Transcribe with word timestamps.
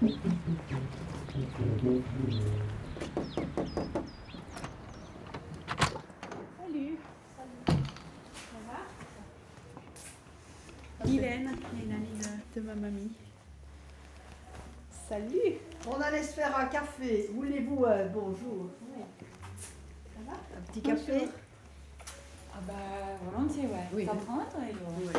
Salut. 0.00 0.16
Ça 7.66 8.56
va 8.66 8.80
Hélène, 11.06 11.50
les 11.78 11.86
nannies 11.86 12.18
de, 12.18 12.60
de 12.60 12.66
ma 12.66 12.74
mamie. 12.76 13.12
Salut. 15.06 15.58
On 15.86 16.00
allait 16.00 16.22
se 16.22 16.32
faire 16.32 16.56
un 16.56 16.64
café. 16.64 17.28
Voulez-vous 17.34 17.84
euh, 17.84 18.08
bonjour? 18.08 18.70
Ça 20.14 20.20
va? 20.26 20.32
Un 20.32 20.62
petit 20.62 20.80
café? 20.80 21.28
Ah 22.54 22.60
bah 22.66 22.72
volontiers, 23.22 23.66
ouais. 23.66 23.86
Oui. 23.92 24.06
T'en 24.06 24.16
prends 24.16 24.40
un 24.40 24.44
toi, 24.44 24.60
Oui. 24.98 25.10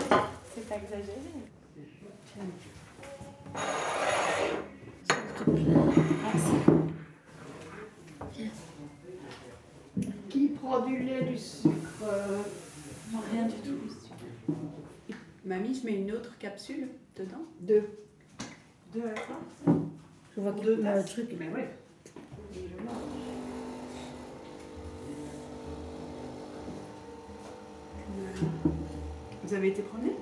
C'est 0.56 0.68
pas 0.68 0.78
exagéré. 0.78 1.22
Merci. 5.48 6.52
Qui 10.30 10.48
prend 10.50 10.86
du 10.86 10.98
lait, 11.00 11.24
du 11.26 11.38
sucre? 11.38 11.72
Euh, 12.04 12.38
Non, 13.12 13.20
rien 13.32 13.46
du 13.46 13.56
tout. 13.56 14.54
Mamie, 15.46 15.74
je 15.80 15.86
mets 15.86 15.96
une 15.96 16.12
autre 16.12 16.38
capsule 16.38 16.88
dedans? 17.18 17.44
Deux. 17.60 17.84
Deux 18.94 19.04
à 19.06 19.14
quoi 19.20 19.74
Je 20.36 20.42
vois 20.42 20.52
Deux 20.52 20.80
un 20.86 20.94
tasses. 20.94 21.06
truc. 21.12 21.30
Mais 21.40 21.50
oui. 21.54 21.62
Vous 29.44 29.54
avez 29.54 29.70
été 29.70 29.82
promener 29.82 30.16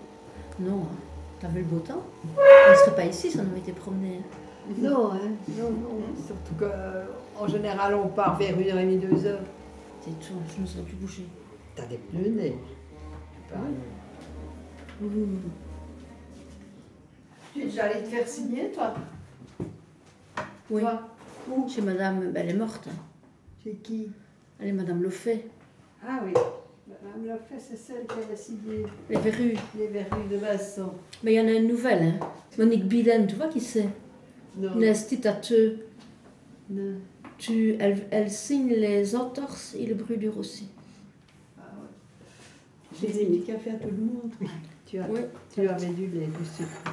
Non, 0.60 0.84
hein. 0.84 0.96
t'as 1.40 1.48
vu 1.50 1.60
le 1.60 1.66
beau 1.66 1.80
temps? 1.80 2.04
On 2.26 2.72
ne 2.72 2.76
serait 2.78 2.96
pas 2.96 3.06
ici 3.06 3.32
si 3.32 3.38
on 3.38 3.42
avait 3.42 3.60
été 3.60 3.72
promené. 3.72 4.22
Non, 4.78 5.12
hein. 5.14 5.20
non, 5.58 5.72
non. 5.72 6.02
Surtout 6.26 6.54
qu'en 6.60 7.48
général, 7.48 7.96
on 7.96 8.08
part 8.10 8.38
vers 8.38 8.60
une 8.60 8.68
heure 8.70 8.78
et 8.78 8.86
demie, 8.86 8.98
deux 8.98 9.26
heures. 9.26 9.42
C'est 10.02 10.12
tout, 10.20 10.36
je 10.56 10.62
ne 10.62 10.68
serais 10.68 10.84
plus 10.84 10.96
bouger. 10.96 11.26
T'as 11.76 11.86
des 11.88 11.98
pneus 11.98 12.30
neige. 12.30 12.54
Tu 17.54 17.62
es 17.62 17.66
déjà 17.66 17.86
allé 17.86 18.02
te 18.04 18.08
faire 18.10 18.28
signer, 18.28 18.70
toi? 18.72 18.94
Oui, 20.70 20.82
Toi? 20.82 21.02
Où? 21.50 21.68
Chez 21.68 21.82
madame, 21.82 22.32
ben, 22.32 22.44
elle 22.44 22.50
est 22.50 22.58
morte. 22.58 22.88
Chez 23.64 23.74
qui? 23.76 24.12
Elle 24.60 24.68
est 24.68 24.74
madame 24.74 25.02
Loffet. 25.02 25.46
Ah 26.06 26.20
oui. 26.24 26.34
Madame 26.88 27.26
l'a 27.28 27.38
fait, 27.38 27.60
c'est 27.60 27.76
celle 27.78 28.06
qui 28.06 28.14
avait 28.20 28.36
signé 28.36 28.86
Les 29.10 29.18
verrues. 29.18 29.56
les 29.78 29.88
verrues 29.88 30.28
de 30.30 30.38
Vincent. 30.38 30.94
Mais 31.24 31.34
il 31.34 31.38
y 31.38 31.42
en 31.42 31.48
a 31.48 31.52
une 31.54 31.68
nouvelle. 31.68 32.04
Hein. 32.04 32.26
Monique 32.58 32.88
Biden, 32.88 33.26
tu 33.26 33.36
vois 33.36 33.48
qui 33.48 33.60
c'est? 33.62 33.90
Non. 34.58 34.70
Tu, 37.38 37.76
elle, 37.80 38.06
elle 38.12 38.30
signe 38.30 38.70
les 38.70 39.16
entorses 39.16 39.76
et 39.80 39.86
le 39.86 39.96
brûlure 39.96 40.38
aussi. 40.38 40.68
Ah 41.58 41.62
ouais. 41.82 43.08
J'ai 43.14 43.26
dit 43.26 43.38
du 43.40 43.44
café 43.44 43.72
à 43.72 43.76
tout 43.76 43.88
le 43.90 43.98
monde. 43.98 44.32
Oui. 44.42 44.48
Tu, 44.86 45.00
as, 45.00 45.08
Oui. 45.10 45.22
tu 45.54 45.68
avais 45.68 45.88
du 45.88 46.08
lait, 46.08 46.26
du 46.28 46.46
sucre. 46.46 46.84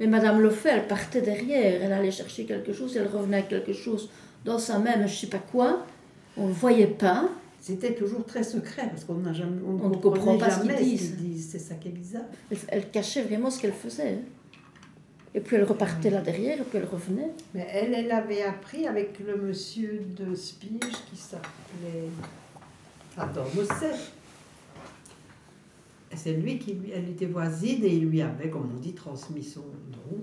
Mais 0.00 0.06
madame 0.06 0.40
Loffet, 0.40 0.70
elle 0.70 0.86
partait 0.88 1.20
derrière. 1.22 1.82
Elle 1.82 1.92
allait 1.92 2.10
chercher 2.10 2.44
quelque 2.44 2.72
chose, 2.72 2.96
elle 2.96 3.06
revenait 3.06 3.36
avec 3.38 3.48
quelque 3.50 3.72
chose 3.72 4.10
dans 4.44 4.58
sa 4.58 4.78
main, 4.78 4.96
mais 4.98 5.06
je 5.06 5.14
sais 5.14 5.26
pas 5.28 5.38
quoi. 5.38 5.84
On 6.36 6.48
ne 6.48 6.52
voyait 6.52 6.86
pas. 6.86 7.28
C'était 7.60 7.94
toujours 7.94 8.24
très 8.24 8.42
secret 8.42 8.88
parce 8.88 9.04
qu'on 9.04 9.14
n'a 9.14 9.34
jamais, 9.34 9.60
on 9.66 9.72
ne 9.74 9.82
On 9.84 9.88
ne 9.90 9.96
comprend 9.96 10.38
pas 10.38 10.50
ce 10.50 10.60
jamais 10.66 10.76
qu'ils 10.76 10.98
ce 10.98 11.04
disent. 11.04 11.10
qu'ils 11.16 11.30
disent. 11.34 11.48
C'est 11.52 11.58
ça 11.58 11.74
qui 11.74 11.88
est 11.88 11.92
bizarre. 11.92 12.22
Elle, 12.50 12.56
elle 12.68 12.90
cachait 12.90 13.22
vraiment 13.22 13.50
ce 13.50 13.60
qu'elle 13.60 13.72
faisait. 13.74 14.18
Et 15.34 15.40
puis 15.40 15.56
elle 15.56 15.64
repartait 15.64 16.10
là 16.10 16.20
derrière, 16.20 16.58
et 16.58 16.64
puis 16.64 16.78
elle 16.78 16.86
revenait. 16.86 17.30
Mais 17.54 17.66
elle, 17.72 17.94
elle 17.94 18.10
avait 18.10 18.42
appris 18.42 18.86
avec 18.88 19.20
le 19.24 19.36
monsieur 19.36 20.02
de 20.18 20.34
Spige 20.34 20.80
qui 21.08 21.16
s'appelait. 21.16 22.08
Attends, 23.16 23.44
Mosset. 23.54 23.94
Et 26.12 26.16
C'est 26.16 26.32
lui 26.32 26.58
qui, 26.58 26.72
lui- 26.74 26.90
elle 26.92 27.08
était 27.10 27.26
voisine 27.26 27.84
et 27.84 27.94
il 27.94 28.06
lui 28.08 28.20
avait, 28.22 28.50
comme 28.50 28.70
on 28.76 28.80
dit, 28.80 28.92
transmis 28.92 29.44
son 29.44 29.60
don. 29.92 30.18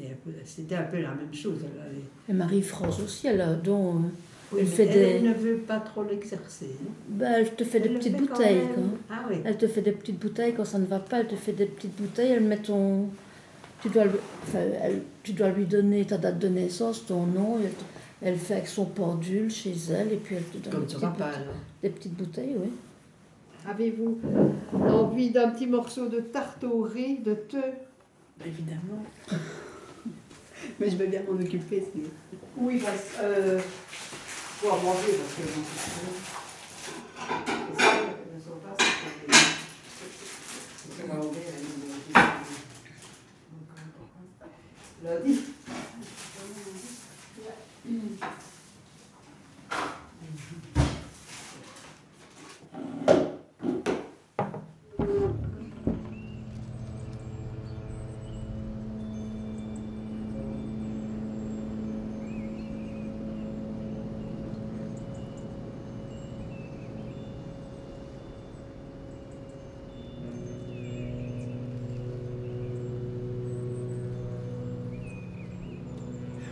Et 0.00 0.06
un 0.08 0.14
c'était 0.44 0.76
un 0.76 0.84
peu 0.84 1.00
la 1.00 1.10
même 1.14 1.32
chose. 1.34 1.58
Elle, 1.62 1.80
avait- 1.80 2.00
Et 2.28 2.32
Marie-France 2.32 3.00
aussi, 3.00 3.26
elle 3.26 3.40
a 3.42 3.54
dont. 3.54 3.96
euh, 3.96 3.98
Oui, 4.52 4.60
Elle 4.60 4.66
fait 4.68 4.84
elle, 4.84 4.92
des- 4.92 5.00
elle 5.00 5.22
ne 5.24 5.34
veut 5.34 5.56
pas 5.58 5.80
trop 5.80 6.04
l'exercer. 6.04 6.70
hein. 6.80 6.88
ben, 7.08 7.32
elle 7.38 7.54
te 7.54 7.64
fait 7.64 7.80
des 7.80 7.88
Elle 7.88 7.94
petites 7.98 8.12
fait 8.16 8.26
quand 8.26 8.34
bouteilles. 8.36 8.56
même. 8.56 8.74
quoi. 8.74 8.82
Ah 9.10 9.24
oui. 9.28 9.36
Elle 9.44 9.58
te 9.58 9.66
fait 9.66 9.82
des 9.82 9.92
petites 9.92 10.18
bouteilles 10.18 10.54
quand 10.54 10.64
ça 10.64 10.78
ne 10.78 10.86
va 10.86 11.00
pas, 11.00 11.20
elle 11.20 11.26
te 11.26 11.34
fait 11.34 11.52
des 11.52 11.66
petites 11.66 11.96
bouteilles, 12.00 12.30
elle 12.32 12.44
met 12.44 12.58
ton. 12.58 13.08
Tu 13.86 13.92
dois, 13.92 14.04
lui- 14.06 14.18
enfin, 14.42 14.58
elle- 14.82 15.02
tu 15.22 15.32
dois 15.32 15.50
lui 15.50 15.64
donner 15.64 16.04
ta 16.04 16.18
date 16.18 16.40
de 16.40 16.48
naissance, 16.48 17.06
ton 17.06 17.24
nom, 17.24 17.58
elle, 17.62 17.70
elle 18.20 18.36
fait 18.36 18.54
avec 18.54 18.66
son 18.66 18.84
pendule 18.86 19.48
chez 19.48 19.74
elle, 19.92 20.12
et 20.12 20.16
puis 20.16 20.34
elle 20.34 20.42
te 20.42 20.58
donne 20.58 20.72
Comme 20.72 20.80
des 20.80 20.86
petites, 20.86 21.00
bouteilles, 21.08 21.34
alors. 21.34 21.54
des 21.82 21.90
petites 21.90 22.14
bouteilles, 22.14 22.56
oui. 22.58 22.70
Avez-vous 23.68 24.18
envie 24.72 25.30
d'un 25.30 25.50
petit 25.50 25.68
morceau 25.68 26.08
de 26.08 26.18
tarte 26.18 26.64
au 26.64 26.82
riz, 26.82 27.18
de 27.18 27.34
thé? 27.34 27.58
Évidemment. 28.44 29.04
Mais 30.80 30.90
je 30.90 30.96
vais 30.96 31.06
bien 31.06 31.22
m'en 31.22 31.38
occuper. 31.40 31.84
Oui, 32.56 32.80
parce 32.84 33.12
euh, 33.22 33.60
faut 33.60 34.68
en 34.68 34.78
manger 34.78 35.12
parce 35.16 35.34
que 35.34 35.42
les 35.42 35.48
autres 35.60 35.70
ne 38.34 38.40
sont 38.40 38.58
pas 38.62 38.74
c'est 40.96 41.06
pas 45.06 45.20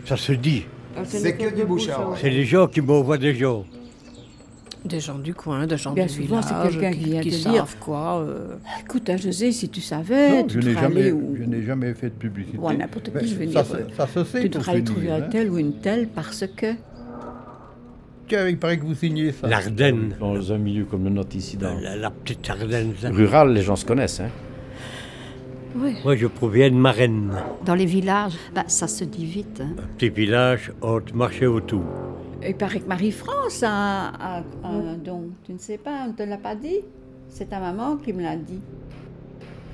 Ça 0.05 0.17
se 0.17 0.33
dit. 0.33 0.65
C'est 1.05 1.37
que 1.37 1.55
du 1.55 1.65
bouchard. 1.65 2.15
C'est 2.21 2.31
les 2.31 2.45
gens 2.45 2.67
qui 2.69 2.81
m'envoient 2.81 3.19
des 3.19 3.35
gens. 3.35 3.65
Des 4.85 5.01
gens 5.01 5.19
du 5.19 5.33
coin, 5.33 5.67
des 5.67 5.79
gens 5.79 5.93
Bien 5.93 6.05
du 6.05 6.13
souvent, 6.13 6.43
c'est 6.43 6.55
quelqu'un 6.71 6.93
qui 6.93 7.05
vient 7.05 7.23
te 7.23 7.31
savent 7.31 7.53
dire, 7.53 7.67
quoi. 7.81 8.19
euh, 8.21 8.57
Écoute, 8.85 9.09
hein, 9.09 9.17
José, 9.17 9.51
si 9.51 9.71
tu 9.71 9.81
savais, 9.81 10.29
Non, 10.43 10.45
tu 10.47 10.61
je 10.61 10.69
n'ai 10.69 10.75
jamais, 10.75 11.11
où 11.11 11.35
je 11.39 11.45
n'ai 11.45 11.63
jamais 11.63 11.95
fait 11.95 12.11
de 12.11 12.15
publicité. 12.15 12.59
Ou 12.59 12.69
à 12.69 12.75
n'importe 12.75 13.07
qui, 13.07 13.13
Mais 13.15 13.27
je 13.27 13.35
veux 13.35 13.47
ça, 13.51 13.63
dire, 13.63 13.77
se- 13.89 13.95
ça 13.97 14.07
se 14.07 14.25
sait 14.25 14.43
Tu 14.43 14.49
devrais 14.51 14.83
trouver 14.83 15.11
un 15.11 15.23
hein. 15.23 15.29
tel 15.31 15.51
ou 15.51 15.57
une 15.59 15.81
telle 15.81 16.07
parce 16.09 16.45
que. 16.55 16.75
Tiens, 18.29 18.47
il 18.49 18.59
paraît 18.59 18.79
que 18.79 18.85
vous 18.85 18.95
signez 18.95 19.33
ça. 19.33 19.47
L'Ardenne. 19.49 20.17
Dans 20.21 20.53
un 20.53 20.59
milieu 20.59 20.85
comme 20.85 21.05
le 21.05 21.11
nôtre 21.11 21.35
ici, 21.37 21.57
dans 21.57 21.75
La, 21.81 21.97
la 21.97 22.11
petite 22.11 22.49
Ardenne. 22.51 22.93
rural, 23.05 23.55
les 23.55 23.63
gens 23.63 23.77
se 23.77 23.87
connaissent. 23.87 24.21
Hein. 24.21 24.29
Oui. 25.77 25.97
Moi, 26.05 26.17
je 26.17 26.27
proviens 26.27 26.71
de 26.71 26.77
Marraine. 26.77 27.33
Dans 27.65 27.75
les 27.75 27.87
villages, 27.87 28.35
bah, 28.55 28.65
ça 28.69 28.87
se 28.87 29.05
dit 29.05 29.25
vite. 29.27 29.61
hein. 29.63 29.71
Un 29.79 29.87
petit 29.97 30.09
village 30.11 30.73
entre 30.81 31.15
marché 31.15 31.47
autour. 31.47 31.83
Il 32.47 32.55
paraît 32.55 32.81
que 32.81 32.89
Marie-France 32.89 33.63
a, 33.67 34.09
a 34.09 34.43
un 34.65 34.97
don. 34.97 35.31
Tu 35.45 35.53
ne 35.53 35.59
sais 35.59 35.79
pas, 35.79 36.05
on 36.05 36.09
ne 36.09 36.13
te 36.13 36.23
l'a 36.23 36.37
pas 36.37 36.55
dit 36.55 36.81
C'est 37.29 37.49
ta 37.49 37.59
maman 37.59 37.97
qui 37.97 38.13
me 38.13 38.23
l'a 38.23 38.37
dit. 38.37 38.61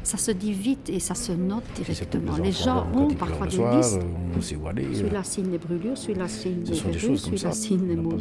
Ça 0.02 0.16
se 0.16 0.30
dit 0.30 0.52
vite 0.54 0.88
et 0.88 0.98
ça 0.98 1.14
se 1.14 1.32
note 1.32 1.62
directement. 1.76 2.32
les 2.42 2.52
gens 2.52 2.86
ont 2.94 3.08
parfois 3.08 3.46
des 3.46 3.56
soir, 3.56 3.76
listes. 3.76 3.98
euh, 4.00 4.34
on 4.38 4.40
sait 4.40 4.56
où 4.56 4.66
aller. 4.66 4.84
euh. 4.86 4.94
Celui-là 4.94 5.22
signe 5.22 5.50
les 5.50 5.58
brûlures, 5.58 5.98
celui-là 5.98 6.26
signe 6.26 6.62
les 6.64 6.72
verrues, 6.72 7.18
celui-là 7.18 7.52
signe 7.52 7.86
les 7.86 7.96
On 7.98 8.02
mots 8.02 8.16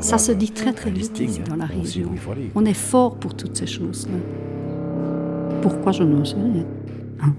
Ça 0.00 0.16
se 0.16 0.32
dit 0.32 0.50
très 0.50 0.72
très 0.72 0.90
vite 0.90 1.20
ici 1.20 1.40
hein. 1.42 1.50
dans 1.50 1.56
la 1.56 1.66
On 1.66 1.82
région. 1.82 2.10
On 2.54 2.64
est 2.64 2.72
fort 2.72 3.16
pour 3.16 3.34
toutes 3.36 3.56
ces 3.58 3.66
choses-là. 3.66 4.14
Pourquoi 5.62 5.92
je 5.92 6.02
n'en 6.02 6.24
sais 6.24 6.36
Hein? 7.20 7.34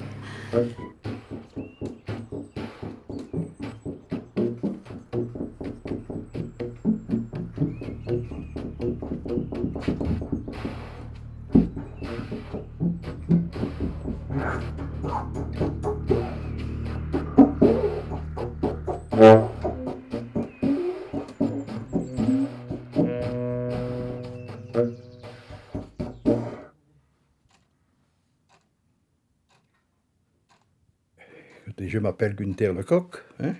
Je 31.89 31.99
m'appelle 31.99 32.35
Gunther 32.35 32.73
Lecoq. 32.73 33.17
hein. 33.39 33.55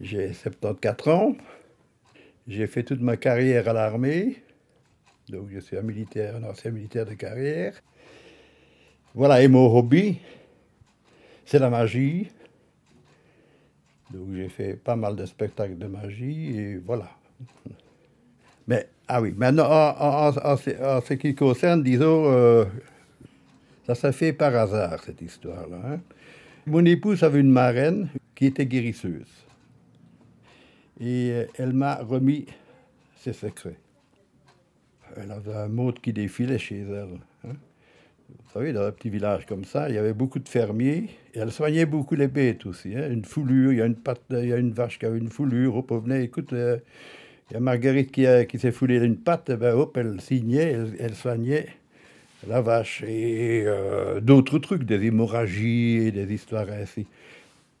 J'ai 0.00 0.32
74 0.32 1.08
ans. 1.08 1.36
J'ai 2.48 2.66
fait 2.66 2.82
toute 2.82 3.00
ma 3.00 3.16
carrière 3.16 3.68
à 3.68 3.72
l'armée. 3.72 4.42
Donc, 5.28 5.48
je 5.50 5.60
suis 5.60 5.76
un 5.76 5.82
militaire, 5.82 6.36
un 6.36 6.44
ancien 6.44 6.70
militaire 6.70 7.06
de 7.06 7.14
carrière. 7.14 7.74
Voilà, 9.14 9.42
et 9.42 9.48
mon 9.48 9.74
hobby, 9.74 10.20
c'est 11.46 11.58
la 11.58 11.70
magie. 11.70 12.28
Donc, 14.10 14.28
j'ai 14.34 14.48
fait 14.48 14.74
pas 14.74 14.96
mal 14.96 15.16
de 15.16 15.24
spectacles 15.24 15.78
de 15.78 15.86
magie 15.86 16.58
et 16.58 16.76
voilà. 16.76 17.10
Mais, 18.66 18.88
ah 19.08 19.20
oui, 19.22 19.32
maintenant, 19.36 19.66
en, 19.70 20.32
ce 20.56 21.14
qui 21.14 21.34
concerne, 21.34 21.82
disons, 21.82 22.24
euh, 22.30 22.64
ça 23.86 23.94
s'est 23.94 24.12
fait 24.12 24.32
par 24.32 24.54
hasard, 24.54 25.02
cette 25.04 25.22
histoire-là. 25.22 25.80
hein. 25.84 26.00
Mon 26.66 26.84
épouse 26.86 27.22
avait 27.22 27.40
une 27.40 27.50
marraine 27.50 28.08
qui 28.34 28.46
était 28.46 28.64
guérisseuse. 28.66 29.28
Et 30.98 31.30
euh, 31.32 31.44
elle 31.58 31.72
m'a 31.74 31.96
remis 31.96 32.46
ses 33.16 33.32
secrets. 33.32 33.76
Elle 35.16 35.30
avait 35.30 35.54
un 35.54 35.68
mode 35.68 36.00
qui 36.00 36.12
défilait 36.12 36.58
chez 36.58 36.80
elle. 36.80 37.18
hein. 37.46 37.54
Vous 38.30 38.50
savez, 38.52 38.72
dans 38.72 38.82
un 38.82 38.92
petit 38.92 39.10
village 39.10 39.44
comme 39.44 39.64
ça, 39.64 39.90
il 39.90 39.94
y 39.96 39.98
avait 39.98 40.14
beaucoup 40.14 40.38
de 40.38 40.48
fermiers 40.48 41.10
et 41.34 41.38
elle 41.38 41.52
soignait 41.52 41.84
beaucoup 41.84 42.14
les 42.14 42.28
bêtes 42.28 42.64
aussi. 42.64 42.94
hein. 42.96 43.10
Une 43.10 43.24
foulure, 43.24 43.72
il 43.72 43.78
y 43.78 43.82
a 43.82 43.86
une, 43.86 43.96
patte, 43.96 44.22
il 44.30 44.48
y 44.48 44.52
a 44.52 44.56
une 44.56 44.72
vache 44.72 44.98
qui 44.98 45.04
avait 45.04 45.18
une 45.18 45.28
foulure, 45.28 45.76
hop, 45.76 45.90
on 45.90 45.98
venait, 45.98 46.24
écoute, 46.24 46.52
euh, 46.54 46.78
il 47.50 47.54
y 47.54 47.56
a 47.56 47.60
Marguerite 47.60 48.10
qui, 48.10 48.24
qui 48.48 48.58
s'est 48.58 48.72
foulée 48.72 48.96
une 49.04 49.18
patte, 49.18 49.50
eh 49.50 49.56
ben, 49.56 49.74
hop, 49.74 49.98
elle 49.98 50.18
signait, 50.22 50.74
elle 50.98 51.14
soignait 51.14 51.66
la 52.48 52.60
vache 52.60 53.02
et 53.02 53.64
euh, 53.66 54.20
d'autres 54.20 54.58
trucs, 54.58 54.84
des 54.84 55.02
hémorragies 55.04 55.98
et 56.06 56.12
des 56.12 56.32
histoires 56.32 56.68
ainsi. 56.70 57.06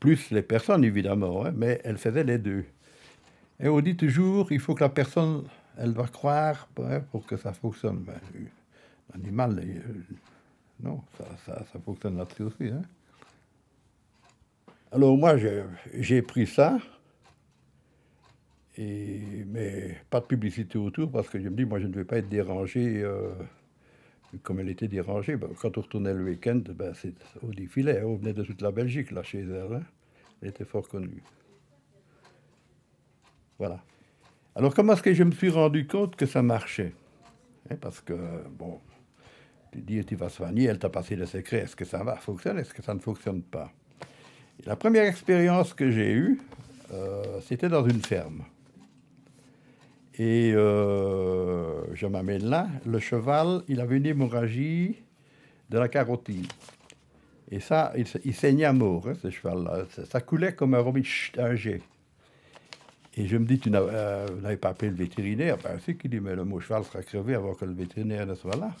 Plus 0.00 0.30
les 0.30 0.42
personnes, 0.42 0.84
évidemment, 0.84 1.46
hein, 1.46 1.52
mais 1.56 1.80
elle 1.84 1.98
faisait 1.98 2.24
les 2.24 2.38
deux. 2.38 2.64
Et 3.60 3.68
on 3.68 3.80
dit 3.80 3.96
toujours, 3.96 4.52
il 4.52 4.60
faut 4.60 4.74
que 4.74 4.84
la 4.84 4.88
personne, 4.90 5.44
elle 5.78 5.92
va 5.92 6.06
croire 6.06 6.68
hein, 6.82 7.00
pour 7.12 7.26
que 7.26 7.36
ça 7.36 7.52
fonctionne. 7.52 7.98
Ben, 7.98 8.14
L'animal, 9.12 9.60
euh, 9.60 10.14
non, 10.82 11.00
ça, 11.18 11.24
ça, 11.46 11.78
fonctionne 11.84 12.16
là-dessus 12.18 12.42
aussi. 12.42 12.64
hein. 12.64 12.82
Alors 14.92 15.16
moi, 15.16 15.36
j'ai- 15.36 15.64
j'ai 15.98 16.22
pris 16.22 16.46
ça, 16.46 16.78
et, 18.76 19.44
mais 19.46 19.98
pas 20.10 20.20
de 20.20 20.26
publicité 20.26 20.78
autour, 20.78 21.10
parce 21.10 21.28
que 21.28 21.38
je 21.40 21.48
me 21.48 21.56
dis, 21.56 21.64
moi, 21.64 21.78
je 21.80 21.86
ne 21.86 21.92
vais 21.94 22.04
pas 22.04 22.18
être 22.18 22.28
dérangé 22.28 23.02
euh, 23.02 23.30
comme 24.42 24.60
elle 24.60 24.68
était 24.68 24.88
dérangée. 24.88 25.36
Ben, 25.36 25.48
quand 25.60 25.76
on 25.78 25.80
retournait 25.82 26.14
le 26.14 26.24
week-end, 26.24 26.60
ben, 26.68 26.92
c'est 26.94 27.14
au 27.42 27.52
défilé, 27.52 27.98
hein, 27.98 28.04
on 28.06 28.16
venait 28.16 28.32
de 28.32 28.42
toute 28.42 28.60
la 28.62 28.70
Belgique, 28.70 29.10
là, 29.10 29.22
chez 29.22 29.40
elle. 29.40 29.74
hein. 29.74 29.82
Elle 30.42 30.48
était 30.48 30.64
fort 30.64 30.88
connue. 30.88 31.22
Voilà. 33.58 33.80
Alors, 34.54 34.74
comment 34.74 34.92
est-ce 34.92 35.02
que 35.02 35.14
je 35.14 35.24
me 35.24 35.30
suis 35.32 35.50
rendu 35.50 35.86
compte 35.86 36.16
que 36.16 36.26
ça 36.26 36.42
marchait? 36.42 36.92
Hein, 37.70 37.76
Parce 37.80 38.00
que, 38.00 38.14
bon, 38.50 38.80
tu 39.72 39.80
dis, 39.80 40.04
tu 40.04 40.16
vas 40.16 40.28
soigner, 40.28 40.64
elle 40.64 40.78
t'a 40.78 40.88
passé 40.90 41.16
le 41.16 41.26
secret. 41.26 41.58
Est-ce 41.58 41.76
que 41.76 41.84
ça 41.84 42.02
va 42.04 42.16
fonctionner 42.16 42.60
Est-ce 42.60 42.74
que 42.74 42.82
ça 42.82 42.94
ne 42.94 43.00
fonctionne 43.00 43.42
pas? 43.42 43.72
La 44.66 44.76
première 44.76 45.04
expérience 45.04 45.74
que 45.74 45.90
j'ai 45.90 46.12
eue, 46.12 46.40
euh, 46.92 47.40
c'était 47.40 47.68
dans 47.68 47.86
une 47.86 48.00
ferme. 48.02 48.44
Et 50.18 50.52
euh, 50.54 51.82
je 51.92 52.06
m'amène 52.06 52.44
là, 52.44 52.68
le 52.86 53.00
cheval, 53.00 53.62
il 53.68 53.80
avait 53.80 53.96
une 53.96 54.06
hémorragie 54.06 54.96
de 55.70 55.78
la 55.78 55.88
carotide. 55.88 56.46
Et 57.50 57.60
ça, 57.60 57.92
il, 57.96 58.06
il 58.24 58.34
saignait 58.34 58.64
à 58.64 58.72
mort, 58.72 59.08
hein, 59.08 59.14
ce 59.20 59.30
cheval-là. 59.30 59.84
Ça, 60.08 60.20
coulait 60.20 60.54
comme 60.54 60.74
un 60.74 60.78
robin, 60.78 61.02
chut, 61.02 61.38
un. 61.38 61.54
Et 63.16 63.26
je 63.26 63.36
me 63.36 63.44
dis, 63.44 63.58
tu 63.58 63.70
euh, 63.72 64.26
n'avez 64.40 64.56
pas 64.56 64.70
appelé 64.70 64.90
le 64.90 64.96
vétérinaire 64.96 65.56
Ben, 65.62 65.78
si, 65.84 65.96
qui 65.96 66.08
dit, 66.08 66.20
mais 66.20 66.34
le 66.34 66.44
mot 66.44 66.60
cheval 66.60 66.84
sera 66.84 67.02
crevé 67.02 67.34
avant 67.34 67.54
que 67.54 67.64
le 67.64 67.72
vétérinaire 67.72 68.26
ne 68.26 68.34
soit 68.34 68.56
là. 68.56 68.72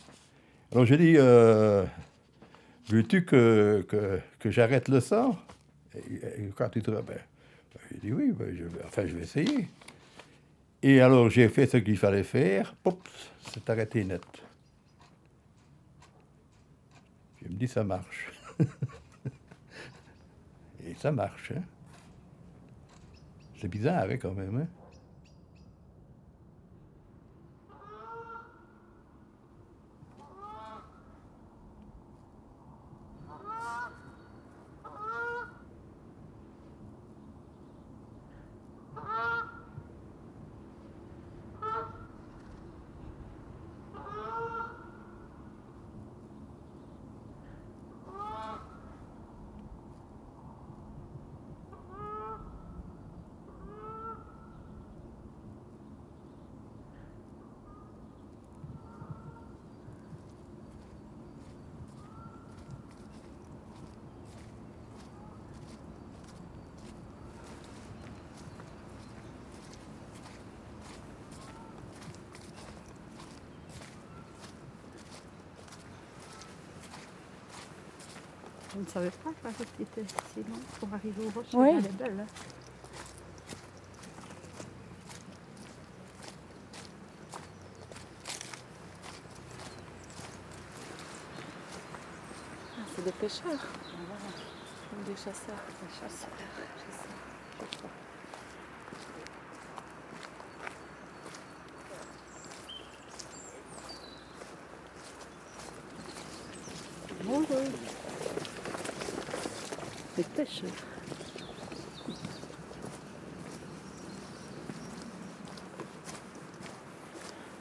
Alors 0.72 0.86
je 0.86 0.94
dis, 0.94 1.14
euh, 1.16 1.84
veux-tu 2.88 3.24
que, 3.24 3.86
que, 4.40 4.50
j'arrête 4.50 4.88
le 4.88 5.00
sang 5.00 5.38
et, 5.96 6.50
quand 6.56 6.74
il 6.74 6.82
te 6.82 6.90
ben, 6.90 7.02
ben, 7.06 7.18
il 7.92 8.00
dit 8.00 8.12
oui, 8.12 8.32
ben, 8.32 8.48
enfin 8.84 9.06
je 9.06 9.14
vais 9.14 9.22
essayer. 9.22 9.68
Et 10.86 11.00
alors 11.00 11.30
j'ai 11.30 11.48
fait 11.48 11.66
ce 11.66 11.78
qu'il 11.78 11.96
fallait 11.96 12.22
faire, 12.22 12.74
pop, 12.74 13.08
c'est 13.50 13.70
arrêté 13.70 14.04
net. 14.04 14.20
Je 17.40 17.48
me 17.48 17.54
dis, 17.54 17.66
ça 17.66 17.82
marche. 17.82 18.30
et 20.86 20.94
ça 20.94 21.10
marche. 21.10 21.52
hein. 21.56 21.62
C'est 23.58 23.68
bizarre 23.68 24.08
hein, 24.10 24.18
quand 24.18 24.34
même. 24.34 24.58
hein. 24.58 24.83
Je 78.74 78.80
ne 78.80 78.86
savais 78.86 79.10
pas 79.10 79.30
que 79.30 79.44
la 79.44 79.50
route 79.50 79.68
était 79.80 80.04
si 80.32 80.40
longue 80.40 80.60
pour 80.80 80.88
arriver 80.92 81.24
au 81.24 81.30
rocher. 81.30 81.56
Oui. 81.56 81.68
Elle 81.78 81.86
est 81.86 81.92
belle. 81.92 82.20
hein. 82.20 82.26
Ah, 92.76 92.82
c'est 92.94 93.04
des 93.04 93.12
pêcheurs. 93.12 93.66
Ou 94.92 95.04
des 95.04 95.16
chasseurs. 95.16 95.62
Des 95.80 95.94
chasseurs. 95.94 96.28
Bonjour. 97.58 97.90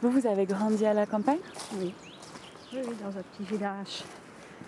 Vous, 0.02 0.12
vous 0.12 0.28
avez 0.28 0.46
grandi 0.46 0.86
à 0.86 0.94
la 0.94 1.06
campagne? 1.06 1.40
Oui. 1.76 1.94
Oui, 2.74 2.82
dans 3.02 3.18
un 3.18 3.22
petit 3.22 3.44
village 3.44 4.04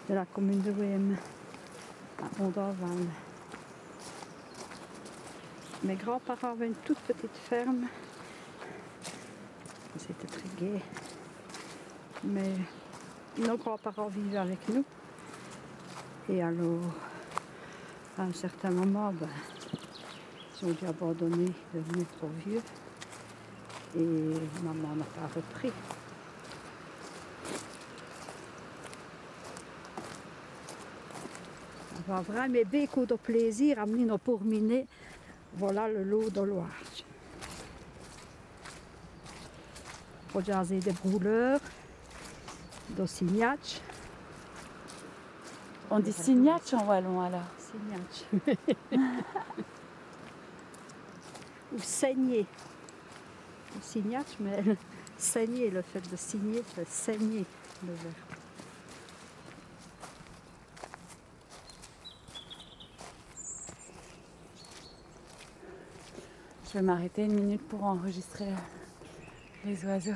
de 0.10 0.14
la 0.14 0.26
commune 0.26 0.62
de 0.62 0.72
Wem, 0.72 1.18
à 2.22 2.42
Ondorval. 2.42 3.06
Mes 5.84 5.96
grands-parents 5.96 6.52
avaient 6.52 6.68
une 6.68 6.76
toute 6.76 7.00
petite 7.00 7.36
ferme. 7.36 7.88
C'était 9.98 10.28
très 10.28 10.50
gai. 10.58 10.82
Mais 12.24 12.54
nos 13.38 13.58
grands-parents 13.58 14.08
vivaient 14.08 14.38
avec 14.38 14.70
nous. 14.70 14.86
Et 16.30 16.42
alors, 16.42 16.82
à 18.18 18.24
un 18.24 18.34
certain 18.34 18.72
moment, 18.72 19.12
ben, 19.12 19.28
ils 20.62 20.68
ont 20.68 20.72
dû 20.72 20.86
abandonner, 20.86 21.52
devenir 21.74 22.06
trop 22.18 22.30
vieux. 22.46 22.62
Et 23.98 24.64
maman 24.64 24.96
n'a 24.96 25.06
pas 25.06 25.28
repris. 25.36 25.72
Vrij 32.08 32.50
mee 32.50 32.66
bezig 32.66 33.08
de 33.08 33.16
plaisir, 33.16 33.80
amener 33.80 34.06
nos 34.06 34.20
pour 34.20 34.44
miner 34.44 34.86
Voilà 35.58 35.88
le 35.88 36.04
lot 36.04 36.30
de 36.30 36.42
Loire. 36.42 36.68
Pour 40.30 40.44
jaser 40.44 40.80
des 40.80 40.92
brûleurs, 40.92 41.62
d'Ossignac. 42.90 43.82
On 45.92 46.00
dit 46.00 46.12
signatch 46.12 46.74
en 46.74 46.86
wallon 46.88 47.22
alors. 47.22 47.42
Signac. 47.58 48.26
Ou 51.74 51.80
saigner. 51.80 52.46
Signac, 53.82 54.26
mais 54.40 54.64
saigner, 55.18 55.70
le 55.70 55.82
fait 55.82 56.10
de 56.10 56.16
signer, 56.16 56.64
c'est 56.74 56.88
saigner 56.88 57.46
le 57.86 57.94
verbe. 57.94 58.14
Je 66.68 66.74
vais 66.74 66.82
m'arrêter 66.82 67.24
une 67.24 67.36
minute 67.36 67.66
pour 67.68 67.84
enregistrer 67.84 68.50
les 69.64 69.86
oiseaux. 69.86 70.12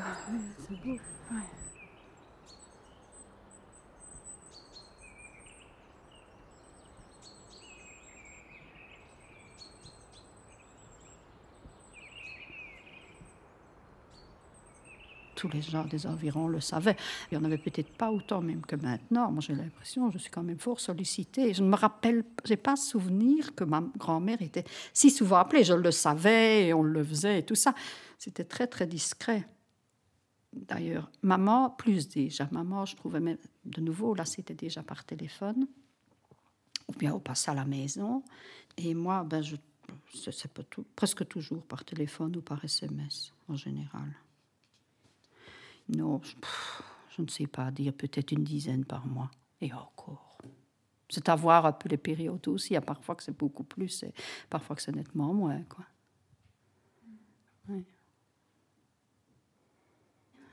C'est 0.67 0.75
beau. 0.81 0.97
Tous 15.39 15.47
les 15.47 15.61
gens 15.61 15.85
des 15.85 16.05
environs 16.05 16.49
le 16.49 16.59
savaient. 16.59 16.97
Il 17.31 17.37
n'y 17.37 17.41
en 17.41 17.45
avait 17.45 17.57
peut-être 17.57 17.91
pas 17.91 18.11
autant 18.11 18.41
même 18.41 18.59
que 18.59 18.75
maintenant. 18.75 19.31
Moi, 19.31 19.39
j'ai 19.39 19.55
l'impression, 19.55 20.11
je 20.11 20.17
suis 20.17 20.29
quand 20.29 20.43
même 20.43 20.59
fort 20.59 20.81
sollicitée. 20.81 21.53
Je 21.53 21.63
ne 21.63 21.69
me 21.69 21.77
rappelle, 21.77 22.25
j'ai 22.43 22.57
pas 22.57 22.75
souvenir 22.75 23.55
que 23.55 23.63
ma 23.63 23.81
grand-mère 23.97 24.41
était 24.41 24.65
si 24.91 25.09
souvent 25.09 25.37
appelée. 25.37 25.63
Je 25.63 25.71
le 25.71 25.91
savais 25.91 26.67
et 26.67 26.73
on 26.73 26.83
le 26.83 27.01
faisait 27.05 27.39
et 27.39 27.43
tout 27.43 27.55
ça. 27.55 27.73
C'était 28.17 28.43
très, 28.43 28.67
très 28.67 28.85
discret. 28.85 29.47
D'ailleurs, 30.51 31.09
maman, 31.21 31.69
plus 31.69 32.09
déjà. 32.09 32.49
Maman, 32.51 32.85
je 32.85 32.97
trouvais 32.97 33.21
même, 33.21 33.37
de 33.63 33.79
nouveau, 33.79 34.13
là, 34.13 34.25
c'était 34.25 34.55
déjà 34.55 34.83
par 34.83 35.05
téléphone. 35.05 35.67
Ou 36.89 36.99
bien 36.99 37.13
on 37.13 37.19
passait 37.21 37.51
à 37.51 37.53
la 37.53 37.63
maison. 37.63 38.23
Et 38.75 38.93
moi, 38.93 39.23
ben, 39.23 39.41
je, 39.41 39.55
c'est, 40.13 40.51
presque 40.97 41.25
toujours 41.29 41.63
par 41.63 41.85
téléphone 41.85 42.35
ou 42.35 42.41
par 42.41 42.65
SMS, 42.65 43.31
en 43.47 43.55
général. 43.55 44.13
Non, 45.89 46.21
je, 47.15 47.21
ne 47.21 47.27
sais 47.27 47.47
pas 47.47 47.71
dire, 47.71 47.93
peut-être 47.93 48.31
une 48.31 48.43
dizaine 48.43 48.85
par 48.85 49.05
mois. 49.07 49.31
Et 49.61 49.73
encore. 49.73 50.37
C'est 51.09 51.27
à 51.27 51.35
voir 51.35 51.65
un 51.65 51.71
peu 51.71 51.89
les 51.89 51.97
périodes 51.97 52.47
aussi. 52.47 52.71
Il 52.71 52.73
y 52.75 52.77
a 52.77 52.81
parfois 52.81 53.15
que 53.15 53.23
c'est 53.23 53.37
beaucoup 53.37 53.63
plus 53.63 54.03
et 54.03 54.13
parfois 54.49 54.75
que 54.75 54.81
c'est 54.81 54.95
nettement 54.95 55.33
moins. 55.33 55.63
Quoi. 55.63 55.85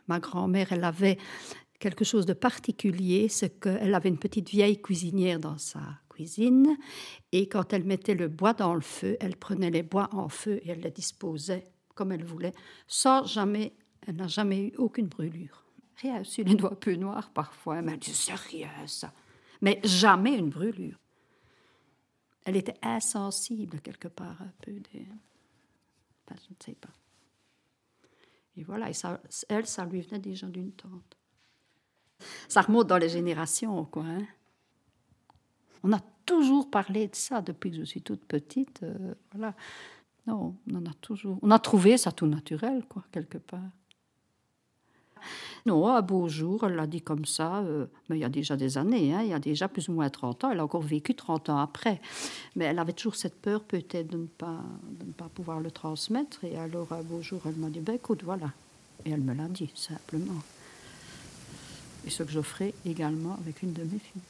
Ma 0.09 0.19
grand-mère, 0.19 0.73
elle 0.73 0.85
avait 0.85 1.19
quelque 1.78 2.05
chose 2.05 2.26
de 2.26 2.33
particulier, 2.33 3.28
c'est 3.28 3.61
qu'elle 3.61 3.95
avait 3.95 4.09
une 4.09 4.19
petite 4.19 4.49
vieille 4.49 4.81
cuisinière 4.81 5.38
dans 5.38 5.59
sa 5.59 6.00
cuisine, 6.09 6.76
et 7.33 7.49
quand 7.49 7.73
elle 7.73 7.85
mettait 7.85 8.14
le 8.14 8.28
bois 8.28 8.55
dans 8.55 8.75
le 8.75 8.81
feu, 8.81 9.16
elle 9.21 9.37
prenait 9.37 9.71
les 9.71 9.83
bois 9.83 10.09
en 10.12 10.28
feu 10.28 10.61
et 10.62 10.71
elle 10.71 10.81
les 10.81 10.90
disposait 10.90 11.64
comme 11.95 12.12
elle 12.12 12.25
voulait, 12.25 12.52
sans 12.87 13.25
jamais, 13.25 13.75
elle 14.07 14.17
n'a 14.17 14.29
jamais 14.29 14.69
eu 14.69 14.73
aucune 14.77 15.07
brûlure. 15.07 15.65
Rien, 15.97 16.23
sur 16.25 16.45
les 16.45 16.55
doigts 16.55 16.79
peu 16.79 16.95
noirs 16.95 17.31
parfois, 17.31 17.83
mais 17.83 17.93
elle 17.93 17.99
dit 17.99 18.13
rien 18.49 18.87
ça, 18.87 19.13
mais 19.61 19.81
jamais 19.83 20.37
une 20.37 20.51
brûlure. 20.51 20.99
Elle 22.45 22.57
était 22.57 22.79
insensible 22.83 23.81
quelque 23.81 24.09
part 24.09 24.41
un 24.41 24.53
peu 24.63 24.73
des, 24.73 25.07
enfin, 26.25 26.41
je 26.47 26.51
ne 26.51 26.57
sais 26.65 26.75
pas. 26.75 26.91
Et 28.57 28.63
voilà, 28.63 28.91
elle, 29.49 29.67
ça 29.67 29.85
lui 29.85 30.01
venait 30.01 30.19
déjà 30.19 30.47
d'une 30.47 30.73
tante. 30.73 31.17
Ça 32.49 32.63
remonte 32.63 32.87
dans 32.87 32.97
les 32.99 33.09
générations, 33.09 33.85
quoi. 33.85 34.05
Hein. 34.05 34.27
On 35.83 35.93
a 35.93 36.01
toujours 36.25 36.71
parlé 36.71 37.09
de 37.09 37.15
ça 37.15 37.43
depuis 37.43 37.71
que 37.71 37.77
je 37.77 37.85
suis 37.85 38.03
toute 38.03 38.25
petite. 38.25 38.83
euh, 38.83 39.15
voilà. 39.33 39.55
Non, 40.27 40.57
on 40.71 40.75
en 40.77 40.87
a 40.87 40.95
toujours. 40.95 41.39
On 41.43 41.51
a 41.51 41.59
trouvé 41.59 41.99
ça 41.99 42.11
tout 42.13 42.27
naturel, 42.27 42.85
quoi, 42.89 43.05
quelque 43.13 43.39
part. 43.39 43.71
Non, 45.67 45.89
un 45.89 46.01
beau 46.03 46.29
jour, 46.29 46.65
elle 46.65 46.77
l'a 46.77 46.87
dit 46.87 47.03
comme 47.03 47.25
ça, 47.25 47.59
euh, 47.59 47.87
mais 48.09 48.19
il 48.19 48.21
y 48.21 48.25
a 48.25 48.29
déjà 48.29 48.57
des 48.57 48.79
années, 48.79 49.13
hein, 49.15 49.23
il 49.23 49.29
y 49.31 49.35
a 49.35 49.39
déjà 49.39 49.67
plus 49.69 49.89
ou 49.89 49.93
moins 49.93 50.09
30 50.09 50.45
ans, 50.45 50.51
elle 50.51 50.61
a 50.61 50.65
encore 50.65 50.83
vécu 50.83 51.15
30 51.15 51.49
ans 51.51 51.59
après. 51.59 52.01
Mais 52.55 52.67
elle 52.67 52.79
avait 52.79 52.93
toujours 52.93 53.17
cette 53.17 53.35
peur 53.41 53.63
peut-être 53.63 54.09
de, 54.09 54.19
ne 54.19 54.27
pas- 54.27 54.63
de 55.01 55.07
ne 55.07 55.13
pas 55.13 55.29
pouvoir 55.35 55.61
le 55.61 55.71
transmettre. 55.71 56.45
Et 56.45 56.57
alors, 56.57 56.93
un 56.93 57.03
beau 57.03 57.21
jour, 57.21 57.41
elle 57.47 57.57
m'a 57.57 57.69
dit, 57.69 57.81
ben, 57.81 57.95
écoute, 57.95 58.23
voilà. 58.23 58.53
Et 59.05 59.11
elle 59.11 59.21
me 59.23 59.35
l'a 59.35 59.49
dit, 59.49 59.71
simplement. 59.75 60.41
Et 62.07 62.11
ce 62.11 62.23
que 62.23 62.31
je 62.31 62.41
également 62.85 63.37
avec 63.43 63.63
une 63.63 63.73
de 63.73 63.83
mes 63.83 63.99
filles. 63.99 64.23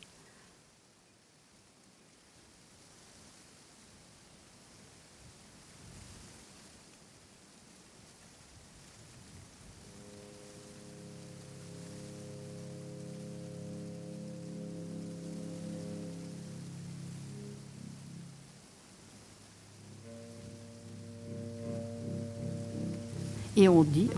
Et 23.56 23.68
on 23.68 23.82
dit, 23.82 24.08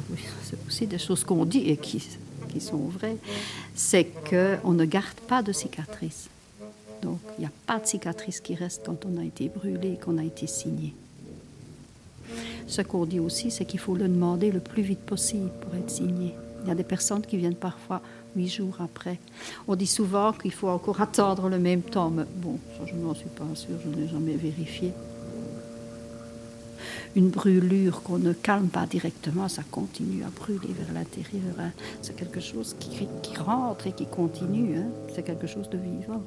c'est 0.42 0.58
aussi 0.66 0.86
des 0.86 0.98
choses 0.98 1.22
qu'on 1.22 1.44
dit 1.44 1.70
et 1.70 1.76
qui, 1.76 2.02
qui 2.48 2.60
sont 2.60 2.88
vraies, 2.88 3.16
c'est 3.74 4.04
qu'on 4.04 4.72
ne 4.72 4.84
garde 4.84 5.20
pas 5.28 5.42
de 5.42 5.52
cicatrices. 5.52 6.28
Donc, 7.02 7.20
il 7.38 7.42
n'y 7.42 7.46
a 7.46 7.52
pas 7.66 7.78
de 7.78 7.86
cicatrices 7.86 8.40
qui 8.40 8.56
restent 8.56 8.82
quand 8.84 9.06
on 9.06 9.20
a 9.20 9.24
été 9.24 9.48
brûlé 9.48 9.92
et 9.92 9.96
qu'on 9.96 10.18
a 10.18 10.24
été 10.24 10.48
signé. 10.48 10.92
Ce 12.66 12.82
qu'on 12.82 13.06
dit 13.06 13.20
aussi, 13.20 13.50
c'est 13.52 13.64
qu'il 13.64 13.78
faut 13.78 13.94
le 13.94 14.08
demander 14.08 14.50
le 14.50 14.60
plus 14.60 14.82
vite 14.82 15.00
possible 15.00 15.50
pour 15.60 15.74
être 15.76 15.90
signé. 15.90 16.34
Il 16.64 16.68
y 16.68 16.72
a 16.72 16.74
des 16.74 16.82
personnes 16.82 17.22
qui 17.22 17.36
viennent 17.36 17.54
parfois 17.54 18.02
huit 18.34 18.48
jours 18.48 18.76
après. 18.80 19.18
On 19.68 19.76
dit 19.76 19.86
souvent 19.86 20.32
qu'il 20.32 20.52
faut 20.52 20.68
encore 20.68 21.00
attendre 21.00 21.48
le 21.48 21.58
même 21.58 21.82
temps, 21.82 22.10
mais 22.10 22.24
bon, 22.36 22.58
ça, 22.76 22.84
je 22.86 22.94
n'en 22.94 23.14
suis 23.14 23.28
pas 23.28 23.44
sûre, 23.54 23.78
je 23.84 24.00
n'ai 24.00 24.08
jamais 24.08 24.34
vérifié 24.34 24.92
une 27.16 27.30
brûlure 27.30 28.02
qu'on 28.02 28.18
ne 28.18 28.32
calme 28.32 28.68
pas 28.68 28.86
directement, 28.86 29.48
ça 29.48 29.62
continue 29.70 30.22
à 30.24 30.30
brûler 30.30 30.72
vers 30.78 30.92
l'intérieur. 30.94 31.54
hein. 31.58 31.72
C'est 32.02 32.16
quelque 32.16 32.40
chose 32.40 32.76
qui, 32.78 33.08
rentre 33.36 33.86
et 33.86 33.92
qui 33.92 34.06
continue. 34.06 34.78
hein. 34.78 34.88
C'est 35.14 35.24
quelque 35.24 35.46
chose 35.46 35.68
de 35.70 35.78
vivant. 35.78 36.22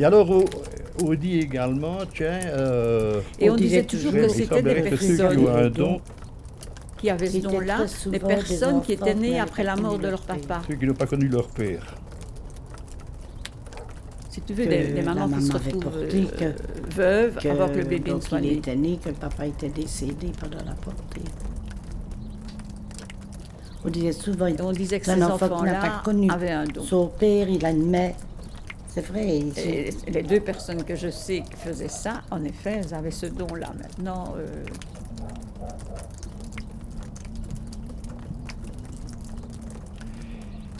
Et 0.00 0.04
alors, 0.06 0.30
on, 0.30 0.44
on 1.04 1.14
dit 1.14 1.40
également, 1.40 1.98
tiens, 2.14 2.40
euh, 2.46 3.20
Et 3.38 3.50
on, 3.50 3.54
disait 3.56 3.84
toujours 3.84 4.12
que 4.12 4.24
il 4.24 4.30
c'était 4.30 4.62
des 4.62 4.96
ceux 4.96 5.06
qui 5.06 5.12
un 5.12 5.28
personnes 5.28 5.68
don, 5.72 6.00
qui 6.96 7.10
avaient 7.10 7.26
ce 7.26 7.38
don-là, 7.38 7.84
des 8.06 8.18
personnes 8.18 8.80
qui 8.80 8.92
étaient 8.94 9.14
nées 9.14 9.38
après 9.38 9.62
la 9.62 9.76
mort 9.76 9.98
de 9.98 10.08
leur 10.08 10.22
papa. 10.22 10.62
ceux 10.66 10.74
qui 10.76 10.86
n'ont 10.86 10.94
pas 10.94 11.04
connu 11.06 11.28
leur 11.28 11.48
père. 11.48 11.94
Si 14.30 14.40
tu 14.40 14.54
veux, 14.54 14.64
que 14.64 14.70
des, 14.70 14.86
des 14.86 15.02
mamans 15.02 15.28
qui 15.28 15.42
se 15.42 15.52
retrouvent 15.52 15.92
euh, 15.96 16.08
que- 16.08 16.94
veuves 16.94 17.36
que, 17.36 17.48
avant 17.48 17.68
que 17.68 17.78
le 17.78 17.84
bébé 17.84 18.14
ne 18.14 18.20
soit 18.20 18.40
né. 18.40 18.54
était 18.54 18.76
né, 18.76 18.98
que 19.04 19.10
le 19.10 19.16
papa 19.16 19.46
était 19.46 19.68
décédé 19.68 20.32
pendant 20.40 20.64
la 20.64 20.72
portée. 20.72 21.20
On 23.84 23.88
disait 23.90 24.12
souvent, 24.12 24.48
on 24.62 24.72
disait 24.72 24.98
que 25.00 25.04
ces 25.06 25.10
un 25.12 25.22
enfant 25.22 25.36
qui 25.46 25.50
n'a 25.50 25.56
enfants-là 25.56 25.80
pas 25.80 26.02
connu 26.04 26.30
avaient 26.30 26.50
un 26.52 26.64
don. 26.64 26.82
son 26.82 27.08
père, 27.08 27.48
il 27.50 27.66
admet. 27.66 28.14
C'est 28.92 29.06
vrai. 29.06 29.38
Et 29.56 29.90
les 30.10 30.22
deux 30.22 30.40
personnes 30.40 30.82
que 30.82 30.96
je 30.96 31.08
sais 31.10 31.42
qui 31.42 31.54
faisaient 31.56 31.88
ça, 31.88 32.22
en 32.30 32.42
effet, 32.44 32.80
elles 32.82 32.92
avaient 32.94 33.10
ce 33.12 33.26
don-là. 33.26 33.70
Maintenant, 33.78 34.34
euh, 34.36 34.46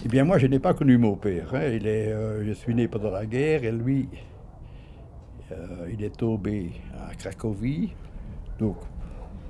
Eh 0.04 0.08
bien, 0.08 0.24
moi, 0.24 0.38
je 0.38 0.46
n'ai 0.46 0.58
pas 0.58 0.74
connu 0.74 0.96
mon 0.98 1.14
père. 1.14 1.54
hein. 1.54 1.66
Il 1.68 1.86
est, 1.86 2.12
euh, 2.12 2.44
je 2.46 2.52
suis 2.52 2.74
né 2.74 2.88
pendant 2.88 3.10
la 3.10 3.26
guerre 3.26 3.64
et 3.64 3.72
lui, 3.72 4.08
euh, 5.52 5.88
il 5.92 6.02
est 6.02 6.16
tombé 6.16 6.72
à 7.08 7.14
Cracovie. 7.14 7.92
Donc, 8.58 8.76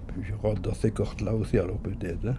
Puis 0.08 0.24
je 0.24 0.34
rentre 0.34 0.60
dans 0.60 0.74
ces 0.74 0.90
cordes-là 0.90 1.34
aussi, 1.34 1.56
alors 1.58 1.78
peut-être. 1.78 2.26
hein. 2.26 2.34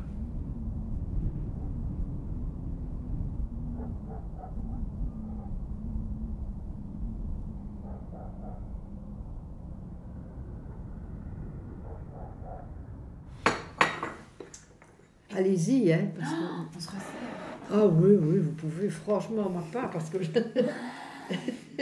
Allez-y, 15.52 15.92
hein. 15.92 16.08
Parce 16.18 16.32
que... 16.32 16.38
On 16.76 16.80
se 16.80 16.88
resserre. 16.88 17.02
Ah 17.74 17.86
oui, 17.86 18.16
oui, 18.22 18.40
vous 18.40 18.52
pouvez, 18.52 18.90
franchement, 18.90 19.50
moi 19.50 19.64
pas, 19.72 19.88
parce 19.90 20.10
que 20.10 20.22
je... 20.24 20.30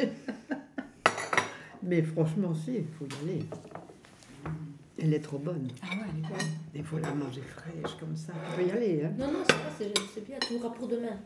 Mais 1.83 2.01
franchement, 2.01 2.53
si, 2.53 2.77
il 2.77 2.85
faut 2.87 3.05
y 3.05 3.13
aller. 3.29 3.45
Elle 4.97 5.13
est 5.13 5.19
trop 5.19 5.37
bonne. 5.37 5.67
Ah 5.83 5.85
ouais, 5.95 6.01
elle 6.11 6.19
est 6.19 6.27
bonne. 6.27 6.47
Il 6.75 6.83
faut 6.83 6.97
la 6.97 7.13
manger 7.13 7.41
fraîche, 7.41 7.95
comme 7.99 8.15
ça. 8.15 8.33
Tu 8.33 8.55
peux 8.63 8.67
y 8.67 8.71
aller, 8.71 9.03
hein. 9.05 9.13
Non, 9.17 9.31
non, 9.31 9.39
c'est 9.47 9.55
pas, 9.55 9.71
c'est, 9.77 9.93
c'est 10.13 10.25
bien, 10.25 10.37
tu 10.39 10.55
auras 10.55 10.69
pour 10.71 10.87
demain. 10.87 11.17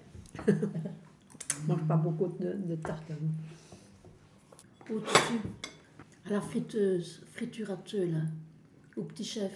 Je 0.45 0.51
mange 1.67 1.83
pas 1.87 1.95
beaucoup 1.95 2.27
de, 2.39 2.53
de 2.53 2.75
tarte. 2.75 3.09
hein. 3.11 3.15
Au-dessus, 4.93 5.39
à 6.25 6.29
la 6.31 6.41
friteuse, 6.41 7.23
friturateuse, 7.31 8.11
là, 8.11 8.19
au 8.97 9.03
petit 9.03 9.23
chef. 9.23 9.51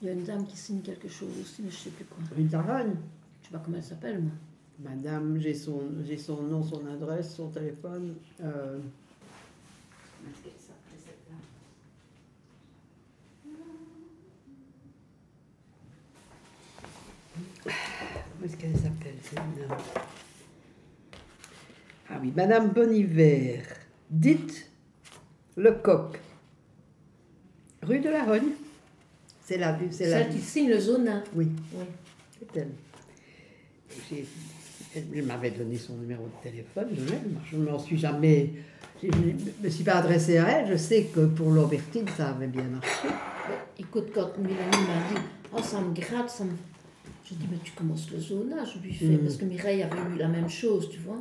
Il 0.00 0.06
y 0.06 0.10
a 0.10 0.12
une 0.12 0.24
dame 0.24 0.46
qui 0.46 0.56
signe 0.56 0.80
quelque 0.80 1.08
chose 1.08 1.30
aussi, 1.40 1.62
mais 1.62 1.70
je 1.70 1.76
sais 1.76 1.90
plus 1.90 2.04
quoi. 2.04 2.18
Une 2.36 2.48
daronne. 2.48 2.96
Je 3.42 3.46
sais 3.48 3.52
pas 3.52 3.58
comment 3.64 3.76
elle 3.76 3.82
s'appelle, 3.82 4.20
moi. 4.20 4.32
Madame, 4.80 5.38
j'ai 5.40 5.54
son, 5.54 5.82
j'ai 6.04 6.16
son 6.16 6.42
nom, 6.42 6.62
son 6.62 6.86
adresse, 6.86 7.34
son 7.34 7.48
téléphone. 7.48 8.14
Euh, 8.40 8.78
Comment 17.64 18.44
est-ce 18.44 18.56
qu'elle 18.56 18.76
s'appelle 18.76 19.16
celle-là 19.22 19.76
Ah 22.10 22.18
oui, 22.20 22.32
Madame 22.34 22.70
Boniver. 22.70 23.62
Dites 24.10 24.70
le 25.56 25.72
coq. 25.72 26.20
Rue 27.82 28.00
de 28.00 28.08
la 28.10 28.24
Rogne. 28.24 28.52
C'est 29.48 29.56
la 29.56 29.78
c'est 29.90 30.10
la 30.10 30.18
Celle 30.24 30.28
qui 30.34 30.40
signe 30.40 30.68
le 30.68 30.78
zona. 30.78 31.24
Oui, 31.34 31.48
Oui. 31.74 31.84
c'est 32.50 34.24
elle. 34.94 35.24
M'avait 35.24 35.50
donné 35.52 35.78
son 35.78 35.96
numéro 35.96 36.24
de 36.24 36.50
téléphone, 36.50 36.88
je 37.50 37.56
ne 37.56 37.64
m'en 37.64 37.78
suis 37.78 37.96
jamais. 37.96 38.50
Je 39.02 39.06
ne 39.06 39.32
me 39.64 39.70
suis 39.70 39.84
pas 39.84 39.94
adressée 39.94 40.36
à 40.36 40.48
elle, 40.50 40.68
je 40.68 40.76
sais 40.76 41.04
que 41.04 41.24
pour 41.24 41.50
l'aubertine, 41.50 42.04
ça 42.14 42.28
avait 42.30 42.46
bien 42.48 42.64
marché. 42.64 43.08
Écoute, 43.78 44.08
quand 44.14 44.36
Mélanie 44.36 44.86
m'a 44.86 45.14
dit, 45.14 45.20
oh, 45.56 45.62
ça 45.62 45.80
me 45.80 45.94
gratte, 45.94 46.28
ça 46.28 46.44
me. 46.44 46.50
Je 47.24 47.34
dis, 47.34 47.46
mais 47.50 47.56
tu 47.64 47.72
commences 47.72 48.10
le 48.10 48.20
zona, 48.20 48.64
je 48.66 48.78
lui 48.80 48.92
fais, 48.92 49.06
Mhm. 49.06 49.18
parce 49.20 49.36
que 49.36 49.46
Mireille 49.46 49.82
avait 49.82 50.14
eu 50.14 50.18
la 50.18 50.28
même 50.28 50.50
chose, 50.50 50.90
tu 50.90 50.98
vois. 51.00 51.18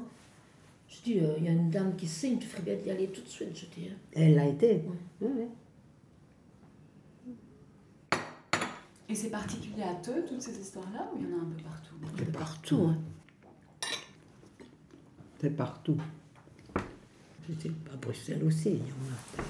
Je 0.89 0.97
dis, 1.03 1.19
euh, 1.19 1.35
il 1.37 1.45
y 1.45 1.47
a 1.47 1.51
une 1.51 1.69
dame 1.69 1.95
qui 1.95 2.07
signe, 2.07 2.39
tu 2.39 2.47
ferais 2.47 2.63
bien 2.63 2.75
d'y 2.75 2.91
aller 2.91 3.07
tout 3.07 3.21
de 3.21 3.29
suite, 3.29 3.49
je 3.55 3.65
dis. 3.79 3.87
hein. 3.89 3.95
Elle 4.15 4.35
l'a 4.35 4.47
été. 4.47 4.81
Oui, 5.21 5.27
oui. 5.37 5.43
Et 9.09 9.15
c'est 9.15 9.29
particulier 9.29 9.83
à 9.83 9.95
Teux, 9.95 10.25
toutes 10.27 10.41
ces 10.41 10.59
histoires-là, 10.59 11.09
ou 11.13 11.17
il 11.17 11.29
y 11.29 11.33
en 11.33 11.37
a 11.37 11.41
un 11.41 11.45
peu 11.45 11.61
partout? 11.63 11.95
C'est 12.17 12.31
partout, 12.31 12.81
hein. 12.89 12.97
C'est 15.39 15.49
partout. 15.51 15.97
C'est 17.59 17.71
à 17.93 17.95
Bruxelles 17.95 18.43
aussi, 18.43 18.69
il 18.71 18.79
y 18.79 18.81
en 18.81 18.85
a. 18.85 19.43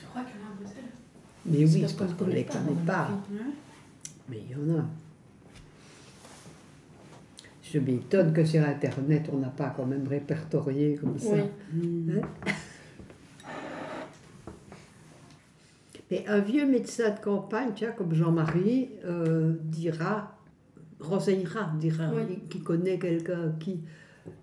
Je 0.00 0.06
crois 0.06 0.22
qu'il 0.22 0.40
y 0.40 0.42
en 0.42 0.46
a 0.46 0.52
à 0.52 0.54
Bruxelles? 0.54 0.84
Mais 1.44 1.58
oui, 1.58 1.80
parce 1.80 1.92
c'est 1.92 2.16
qu'on 2.16 2.24
ne 2.26 2.32
les 2.32 2.44
pas, 2.44 2.52
connaît 2.54 2.70
on 2.70 2.86
pas. 2.86 3.10
Mais 4.28 4.42
il 4.48 4.50
y 4.50 4.54
en 4.54 4.78
a. 4.78 4.84
Je 7.62 7.78
m'étonne 7.80 8.32
que 8.32 8.44
sur 8.44 8.62
Internet, 8.62 9.28
on 9.32 9.38
n'a 9.38 9.50
pas 9.50 9.70
quand 9.76 9.84
même 9.84 10.06
répertorié 10.08 10.96
comme 10.96 11.18
ça. 11.18 11.34
Oui. 11.74 12.06
Hein? 12.12 12.22
Mais 16.10 16.24
un 16.28 16.38
vieux 16.38 16.66
médecin 16.66 17.10
de 17.10 17.18
campagne, 17.18 17.72
tu 17.74 17.84
vois, 17.84 17.94
comme 17.94 18.14
Jean-Marie, 18.14 18.90
euh, 19.04 19.54
dira, 19.64 20.36
renseignera, 21.00 21.72
dira, 21.80 22.10
Oui. 22.14 22.38
qui 22.48 22.60
connaît 22.60 22.98
quelqu'un 22.98 23.52
qui. 23.58 23.80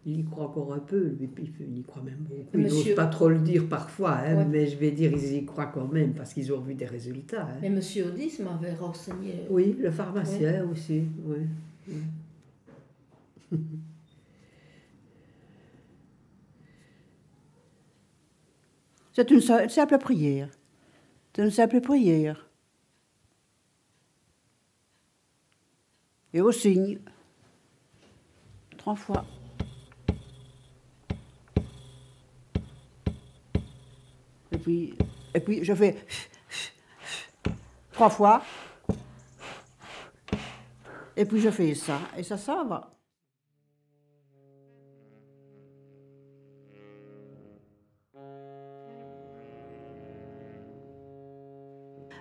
Il 0.06 0.22
y 0.22 0.24
croit 0.24 0.46
encore 0.46 0.74
un 0.74 0.80
peu, 0.80 1.14
lui, 1.20 1.30
il 1.60 1.80
y 1.80 1.84
croit 1.84 2.02
même 2.04 2.20
beaucoup. 2.20 2.42
Il 2.54 2.60
Monsieur- 2.62 2.92
n'ose 2.92 2.96
pas 2.96 3.06
trop 3.08 3.28
le 3.28 3.40
dire 3.40 3.68
parfois, 3.68 4.12
hein, 4.18 4.38
Ouais. 4.38 4.46
mais 4.46 4.66
je 4.68 4.78
vais 4.78 4.92
dire, 4.92 5.12
ils 5.12 5.34
y 5.34 5.46
croient 5.46 5.66
quand 5.66 5.92
même 5.92 6.14
parce 6.14 6.34
qu'ils 6.34 6.54
ont 6.54 6.62
vu 6.62 6.74
des 6.74 6.86
résultats. 6.86 7.44
hein. 7.44 7.58
Mais 7.62 7.70
Monsieur 7.70 8.06
Audis 8.08 8.40
m'avait 8.42 8.74
renseigné. 8.76 9.44
Oui, 9.50 9.76
le 9.78 9.92
pharmacien 9.92 10.66
aussi, 10.72 11.04
oui. 11.26 11.38
oui. 11.90 11.96
C'est 19.12 19.30
une 19.32 19.42
simple 19.42 19.98
prière. 20.00 20.50
C'est 21.36 21.42
une 21.42 21.52
simple 21.52 21.82
prière. 21.82 22.48
Et 26.32 26.42
au 26.42 26.52
signe. 26.52 27.00
Trois 28.78 28.96
fois. 28.96 29.26
Et 34.52 34.58
puis, 34.58 34.94
et 35.34 35.40
puis 35.40 35.64
je 35.64 35.74
fais 35.74 36.06
trois 37.92 38.10
fois. 38.10 38.44
Et 41.16 41.26
puis 41.26 41.40
je 41.40 41.50
fais 41.50 41.74
ça. 41.74 42.00
Et 42.18 42.24
ça, 42.24 42.38
ça 42.38 42.64
va. 42.64 42.93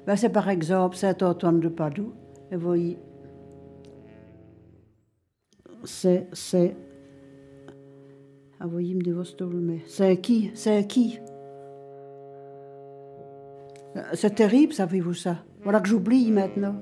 Ben, 0.06 0.16
c'est 0.16 0.30
par 0.30 0.48
exemple 0.48 0.96
Saint-Antoine 0.96 1.60
de 1.60 1.68
Padoue. 1.68 2.12
Et 2.50 2.56
vous 2.56 2.66
voyez, 2.66 2.98
c'est, 5.84 6.28
c'est, 6.32 6.76
ah, 8.60 8.66
me 8.94 9.02
mais 9.60 9.80
c'est 9.86 10.20
qui, 10.20 10.50
c'est 10.54 10.86
qui? 10.86 11.18
Euh, 13.96 14.02
C'est 14.14 14.34
terrible, 14.34 14.72
savez-vous 14.72 15.14
ça? 15.14 15.38
Voilà 15.62 15.80
que 15.80 15.88
j'oublie 15.88 16.30
maintenant. 16.30 16.76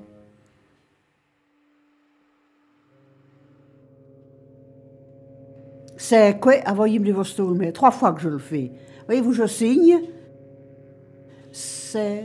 C'est 5.97 6.41
quoi? 6.41 6.55
Ah, 6.65 6.75
votre 7.13 7.29
stole, 7.31 7.57
mais 7.57 7.73
trois 7.73 7.91
fois 7.91 8.13
que 8.13 8.21
je 8.21 8.29
le 8.29 8.39
fais. 8.39 8.73
Voyez-vous, 9.07 9.33
je 9.33 9.47
signe. 9.47 10.01
C'est 11.53 12.25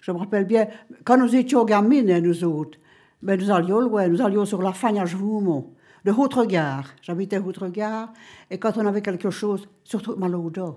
Je 0.00 0.12
me 0.12 0.18
rappelle 0.18 0.44
bien, 0.44 0.68
quand 1.04 1.18
nous 1.18 1.34
étions 1.34 1.64
gamines, 1.64 2.10
hein, 2.10 2.20
nous 2.20 2.44
autres, 2.44 2.78
ben, 3.22 3.38
nous 3.38 3.50
allions 3.50 3.80
loin, 3.80 4.08
nous 4.08 4.22
allions 4.22 4.46
sur 4.46 4.62
la 4.62 4.72
Fagne 4.72 4.98
à 4.98 5.04
Jouemont, 5.04 5.74
de 6.04 6.10
Haute-Regard. 6.10 6.88
J'habitais 7.02 7.38
Haute-Regard, 7.38 8.12
et 8.50 8.58
quand 8.58 8.78
on 8.78 8.86
avait 8.86 9.02
quelque 9.02 9.30
chose, 9.30 9.68
surtout 9.84 10.16
Malouda, 10.16 10.74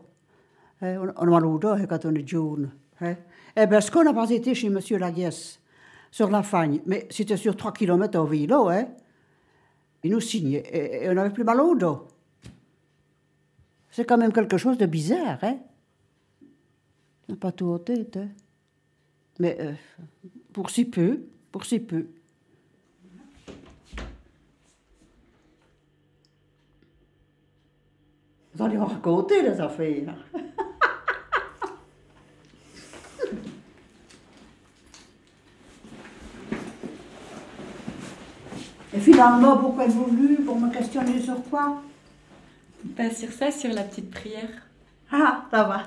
hein, 0.81 1.13
on, 1.17 1.25
Malouda 1.25 1.75
hein, 1.75 1.85
quand 1.87 2.05
on 2.05 2.13
est 2.15 2.27
jaune. 2.27 2.71
Hein. 2.99 3.15
Eh 3.55 3.65
bien, 3.65 3.79
ce 3.79 3.89
qu'on 3.89 4.03
n'a 4.03 4.13
pas 4.13 4.29
été 4.29 4.53
chez 4.53 4.67
M. 4.67 4.79
Laguesse, 4.99 5.59
sur 6.11 6.29
la 6.29 6.43
Fagne, 6.43 6.81
mais 6.85 7.07
c'était 7.09 7.37
sur 7.37 7.55
3 7.55 7.71
km 7.71 8.19
au 8.19 8.25
vélo, 8.25 8.69
hein. 8.69 8.87
Il 10.03 10.11
nous 10.11 10.19
signait, 10.19 10.63
et, 10.69 11.05
et 11.05 11.09
on 11.09 11.13
n'avait 11.13 11.29
plus 11.29 11.45
mal 11.45 11.61
au 11.61 11.75
dos. 11.75 12.07
C'est 13.89 14.05
quand 14.05 14.17
même 14.17 14.33
quelque 14.33 14.57
chose 14.57 14.77
de 14.77 14.85
bizarre, 14.85 15.39
hein. 15.43 15.57
On 17.29 17.33
n'a 17.33 17.37
pas 17.37 17.53
tout 17.53 17.69
en 17.69 17.79
tête, 17.79 18.17
hein. 18.17 18.27
Mais 19.39 19.57
euh, 19.59 19.73
pour 20.53 20.69
si 20.69 20.85
peu, 20.85 21.23
pour 21.51 21.65
si 21.65 21.79
peu. 21.79 22.07
Vous 28.55 28.63
allez 28.63 28.77
en 28.77 28.85
raconter 28.85 29.41
les 29.41 29.59
affaires. 29.59 30.15
Et 38.95 38.99
finalement, 38.99 39.57
pourquoi 39.57 39.85
êtes-vous 39.85 40.05
venu 40.05 40.35
Pour 40.45 40.59
me 40.59 40.71
questionner 40.71 41.19
sur 41.19 41.43
quoi? 41.49 41.81
Pas 42.95 43.09
sur 43.09 43.31
ça, 43.31 43.49
sur 43.49 43.73
la 43.73 43.81
petite 43.81 44.11
prière. 44.11 44.67
Ah, 45.11 45.45
ça 45.49 45.63
va. 45.63 45.83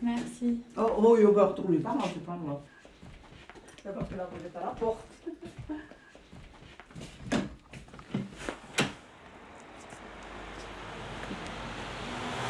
Merci. 0.00 0.62
Oh, 0.78 0.90
oh, 0.96 1.16
il 1.18 1.26
va 1.26 1.46
retourner 1.46 1.78
par 1.78 1.96
là, 1.96 2.04
c'est 2.06 2.24
pas 2.24 2.38
grave. 2.42 2.60
C'est 3.82 3.94
parce 3.94 4.08
que 4.08 4.14
là, 4.14 4.28
vous 4.32 4.46
êtes 4.46 4.56
à 4.56 4.60
la 4.60 4.66
porte. 4.68 5.04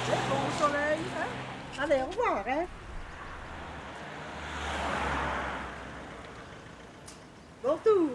C'est 0.04 0.18
bon 0.28 0.50
soleil, 0.58 0.98
hein 1.18 1.82
Allez, 1.82 2.02
au 2.02 2.06
revoir, 2.06 2.44
hein 2.46 2.66
Bon 7.64 7.76
tour 7.84 8.10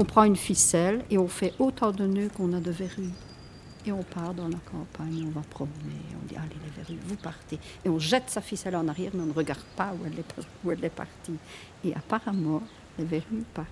On 0.00 0.04
prend 0.06 0.24
une 0.24 0.34
ficelle 0.34 1.04
et 1.10 1.18
on 1.18 1.28
fait 1.28 1.52
autant 1.58 1.92
de 1.92 2.06
nœuds 2.06 2.30
qu'on 2.34 2.54
a 2.54 2.60
de 2.60 2.70
verrues. 2.70 3.12
Et 3.84 3.92
on 3.92 4.02
part 4.02 4.32
dans 4.32 4.48
la 4.48 4.56
campagne, 4.56 5.26
on 5.26 5.30
va 5.30 5.42
promener, 5.42 6.00
on 6.14 6.26
dit 6.26 6.36
allez 6.36 6.56
les 6.64 6.82
verrues, 6.82 6.98
vous 7.04 7.16
partez. 7.16 7.58
Et 7.84 7.90
on 7.90 7.98
jette 7.98 8.30
sa 8.30 8.40
ficelle 8.40 8.76
en 8.76 8.88
arrière, 8.88 9.10
mais 9.12 9.20
on 9.24 9.26
ne 9.26 9.34
regarde 9.34 9.60
pas 9.76 9.92
où 9.92 10.06
elle 10.06 10.18
est, 10.18 10.34
où 10.64 10.70
elle 10.70 10.82
est 10.82 10.88
partie. 10.88 11.34
Et 11.84 11.94
apparemment, 11.94 12.62
les 12.98 13.04
verrues 13.04 13.44
partent. 13.52 13.68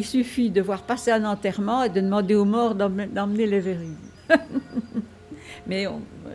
Il 0.00 0.06
suffit 0.06 0.48
de 0.48 0.62
voir 0.62 0.84
passer 0.84 1.10
un 1.10 1.26
enterrement 1.26 1.82
et 1.82 1.90
de 1.90 2.00
demander 2.00 2.34
aux 2.34 2.46
morts 2.46 2.74
d'emmener 2.74 3.46
les 3.46 3.60
verrues. 3.60 3.98
Mais 5.66 5.86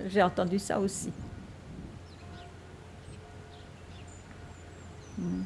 j'ai 0.07 0.21
entendu 0.21 0.59
ça 0.59 0.79
aussi. 0.79 1.11
Hmm. 5.17 5.41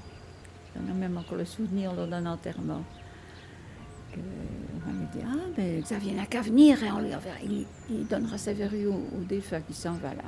J'en 0.75 0.91
ai 0.91 0.93
même 0.97 1.15
encore 1.15 1.37
le 1.37 1.45
souvenir 1.45 1.93
lors 1.93 2.07
d'un 2.07 2.25
enterrement. 2.25 2.83
On 4.17 4.91
me 4.91 5.05
dit 5.13 5.19
Ah, 5.25 5.47
ben 5.55 5.79
Xavier 5.81 6.11
n'a 6.11 6.25
qu'à 6.25 6.41
venir 6.41 6.83
et 6.83 6.91
on 6.91 6.99
lui 6.99 7.15
enverra- 7.15 7.39
il, 7.41 7.65
il 7.89 8.05
donnera 8.05 8.37
ses 8.37 8.51
verrues 8.51 8.87
au, 8.87 8.95
au 9.17 9.23
défunt 9.29 9.61
qui 9.61 9.73
s'en 9.73 9.93
va 9.93 10.13
là. 10.13 10.23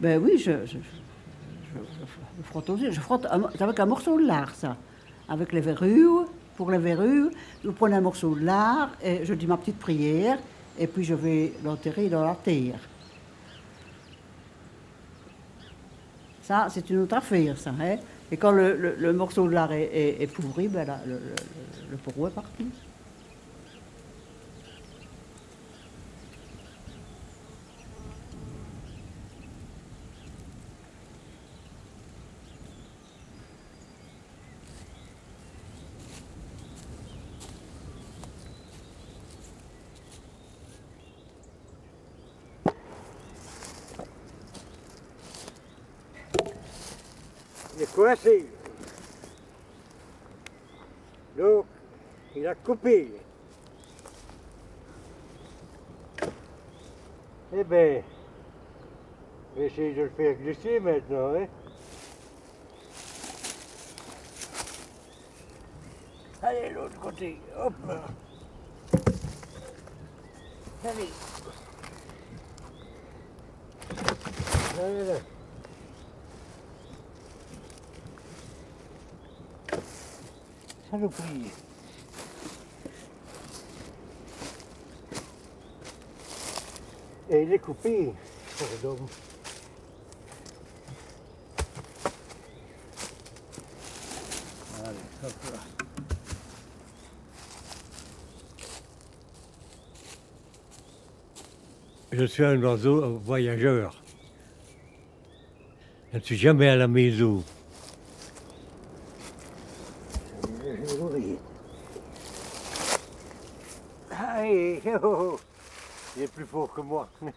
Ben 0.00 0.20
oui, 0.22 0.38
je, 0.38 0.52
je, 0.66 0.66
je, 0.66 0.78
je- 0.78 1.80
je 2.36 2.42
frotte 2.42 2.70
frotte 3.00 3.26
avec 3.60 3.80
un 3.80 3.86
morceau 3.86 4.20
de 4.20 4.26
lard, 4.26 4.54
ça. 4.54 4.76
Avec 5.28 5.52
les 5.52 5.60
verrues. 5.60 6.26
Pour 6.56 6.70
les 6.70 6.78
verrues, 6.78 7.30
je 7.64 7.70
prends 7.70 7.90
un 7.90 8.00
morceau 8.02 8.34
de 8.34 8.44
lard 8.44 8.90
et 9.02 9.24
je 9.24 9.32
dis 9.34 9.46
ma 9.46 9.56
petite 9.56 9.78
prière. 9.78 10.38
Et 10.78 10.86
puis 10.86 11.04
je 11.04 11.14
vais 11.14 11.52
l'enterrer 11.64 12.08
dans 12.08 12.24
la 12.24 12.34
terre. 12.34 12.78
Ça, 16.42 16.66
c'est 16.70 16.88
une 16.90 17.00
autre 17.02 17.16
affaire, 17.16 17.56
ça. 17.58 17.70
Hein? 17.80 17.96
Et 18.32 18.36
quand 18.36 18.52
le, 18.52 18.96
morceau 19.12 19.46
de 19.46 19.52
lard 19.52 19.72
est, 19.72 19.90
est- 19.92 20.22
pourri, 20.26 20.68
ben 20.68 20.86
là, 20.86 21.00
le, 21.06 21.14
le, 21.14 21.96
est 22.28 22.30
parti. 22.30 22.66
Coincé. 47.94 48.46
Donc, 51.36 51.66
il 52.36 52.46
a 52.46 52.54
coupé. 52.54 53.12
Eh 57.52 57.64
bien, 57.64 58.02
je 59.54 59.60
vais 59.60 59.66
essayer 59.66 59.94
de 59.94 60.02
le 60.02 60.10
faire 60.10 60.34
glisser 60.36 60.80
maintenant. 60.80 61.34
Hein. 61.34 61.46
Allez, 66.42 66.70
l'autre 66.70 66.98
côté. 67.00 67.40
Hop 67.58 67.74
là. 67.86 68.04
Allez. 70.84 71.10
Voilà. 74.76 75.39
Saloperie. 80.90 81.50
Et 87.30 87.42
il 87.42 87.52
est 87.52 87.58
coupé. 87.60 88.12
Allez, 94.84 94.96
hop. 95.24 95.32
Je 102.12 102.24
suis 102.24 102.44
un 102.44 102.60
oiseau 102.62 103.18
voyageur. 103.18 104.02
Je 106.12 106.18
ne 106.18 106.22
suis 106.22 106.36
jamais 106.36 106.68
à 106.68 106.74
la 106.74 106.88
maison. 106.88 107.44
Je 110.42 110.48
vais 110.72 110.98
mourir. 110.98 111.38
Allez, 114.10 114.82
oh, 114.86 114.98
oh, 115.02 115.38
oh. 116.54 116.59
Que 116.74 116.80
moi. 116.82 117.08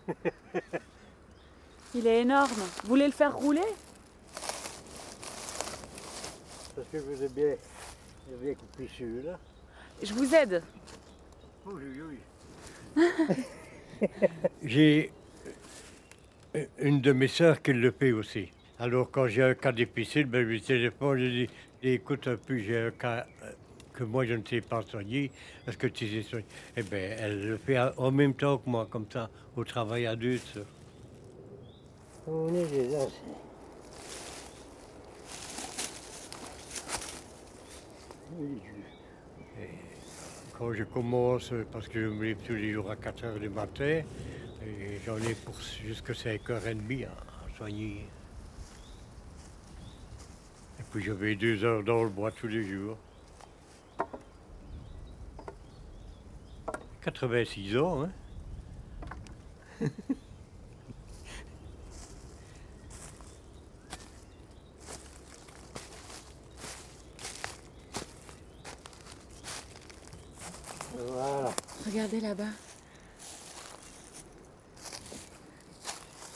Il 1.95 2.05
est 2.07 2.21
énorme. 2.21 2.51
Vous 2.83 2.89
voulez 2.89 3.07
le 3.07 3.13
faire 3.13 3.35
rouler? 3.35 3.61
Parce 6.75 6.87
que 6.91 6.97
vous 6.97 7.13
avez 7.13 7.29
bien, 7.29 7.55
vous 8.29 8.37
bien 8.37 8.53
coupé 8.53 8.89
celui-là. 8.97 9.39
Je 10.01 10.13
vous 10.13 10.35
aide. 10.35 10.63
Oui, 11.65 11.83
oui, 11.95 12.19
oui. 12.97 13.07
J'ai 14.63 15.11
une 16.79 17.01
de 17.01 17.11
mes 17.11 17.27
sœurs 17.27 17.61
qui 17.61 17.73
le 17.73 17.91
fait 17.91 18.11
aussi. 18.11 18.51
Alors 18.79 19.09
quand 19.11 19.27
j'ai 19.27 19.43
un 19.43 19.55
cas 19.55 19.71
difficile, 19.71 20.25
ben, 20.25 20.43
je 20.43 20.49
lui 20.49 20.61
téléphone, 20.61 21.17
je 21.19 21.25
dis 21.25 21.49
écoute 21.81 22.27
un 22.27 22.37
peu, 22.37 22.57
j'ai 22.57 22.77
un 22.77 22.91
cas 22.91 23.25
euh, 23.43 23.51
que 23.93 24.03
moi 24.03 24.25
je 24.25 24.33
ne 24.33 24.43
sais 24.45 24.61
pas 24.61 24.81
soigner, 24.81 25.31
est-ce 25.67 25.77
que 25.77 25.87
tu 25.87 26.07
sais 26.09 26.23
soigner? 26.23 26.45
Eh 26.75 26.83
bien, 26.83 27.15
elle 27.17 27.47
le 27.47 27.57
fait 27.57 27.77
en 27.79 28.11
même 28.11 28.33
temps 28.33 28.57
que 28.57 28.69
moi, 28.69 28.87
comme 28.89 29.05
ça, 29.11 29.29
au 29.55 29.63
travail 29.63 30.05
à 30.05 30.15
deux. 30.15 30.37
ça. 30.37 30.61
On 32.27 32.47
est 32.53 32.65
des 32.65 32.95
anciens. 32.95 33.09
Quand 40.57 40.73
je 40.73 40.83
commence, 40.83 41.51
parce 41.71 41.87
que 41.87 42.01
je 42.01 42.07
me 42.07 42.23
lève 42.23 42.37
tous 42.45 42.53
les 42.53 42.71
jours 42.71 42.89
à 42.89 42.95
4 42.95 43.25
heures 43.25 43.39
du 43.39 43.49
matin, 43.49 44.01
et 44.65 44.99
j'en 45.05 45.17
ai 45.17 45.35
pour 45.35 45.55
jusqu'à 45.59 46.13
5h30 46.13 47.05
à, 47.05 47.57
soigner. 47.57 48.05
Et 50.79 50.83
puis 50.91 51.03
je 51.03 51.11
vais 51.11 51.35
deux 51.35 51.63
heures 51.63 51.83
dans 51.83 52.03
le 52.03 52.09
bois 52.09 52.31
tous 52.31 52.47
les 52.47 52.63
jours. 52.63 52.97
86 57.03 57.77
ans, 57.77 58.03
hein 58.03 58.11
Voilà. 70.97 71.51
Regardez 71.85 72.19
là-bas. 72.21 72.43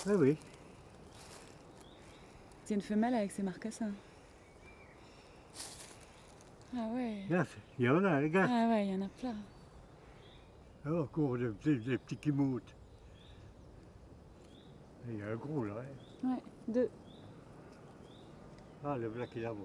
Oui, 0.08 0.14
oui. 0.16 0.38
C'est 2.66 2.74
une 2.74 2.82
femelle 2.82 3.16
avec 3.16 3.32
ses 3.32 3.44
marcassins. 3.44 3.92
Ah 6.76 6.88
ouais. 6.94 7.24
Il 7.80 7.86
y 7.86 7.90
en 7.90 8.04
a, 8.04 8.18
regarde. 8.18 8.52
Ah 8.54 8.68
ouais, 8.70 8.88
il 8.88 8.94
y 8.94 8.96
en 8.96 9.06
a 9.06 9.10
plein. 9.20 9.36
Ah, 10.90 10.94
encore 11.02 11.38
des 11.38 11.50
petits, 11.50 11.80
des 11.80 11.98
petits 11.98 12.16
qui 12.16 12.32
montent. 12.32 12.74
Il 15.10 15.18
y 15.18 15.22
a 15.22 15.28
un 15.28 15.36
gros 15.36 15.66
là. 15.66 15.76
hein. 16.24 16.28
Ouais, 16.30 16.42
deux. 16.74 16.90
Ah, 18.86 18.98
le 18.98 19.10
black 19.10 19.30
il 19.36 19.46
avance. 19.46 19.58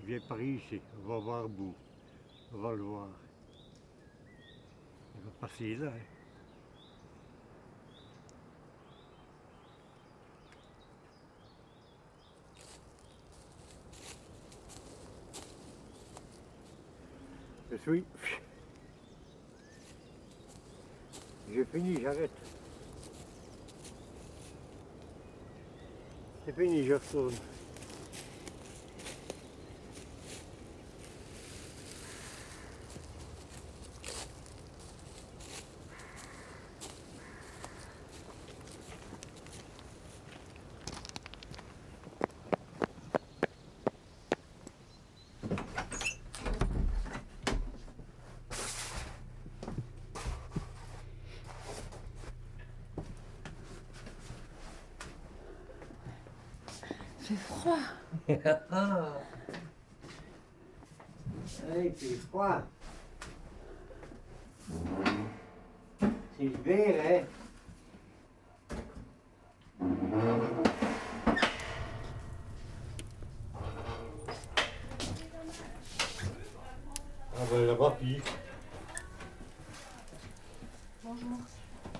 Il 0.00 0.06
vient 0.06 0.20
par 0.28 0.40
ici, 0.40 0.80
on 1.04 1.08
va 1.08 1.18
voir 1.18 1.48
bout. 1.48 1.74
On 2.54 2.58
va 2.58 2.72
le 2.74 2.82
voir. 2.82 3.08
Il 5.16 5.24
va 5.24 5.30
passer 5.40 5.74
là. 5.76 5.88
hein. 5.88 6.15
Je 17.70 17.76
suis. 17.78 18.04
J'ai 21.52 21.64
fini, 21.64 22.00
j'arrête. 22.00 22.30
C'est 26.44 26.54
fini, 26.54 26.86
je 26.86 26.94
retourne. 26.94 27.34
Froid. 58.26 59.12
il 61.84 61.92
fait 61.92 62.14
froid. 62.28 62.62
C'est 66.36 66.42
l'hiver, 66.42 67.04
hein. 67.08 67.24
Ah 77.38 77.42
ben 77.50 77.66
là-bas, 77.66 77.96
puis. 78.00 78.20
Bonjour. 81.04 81.28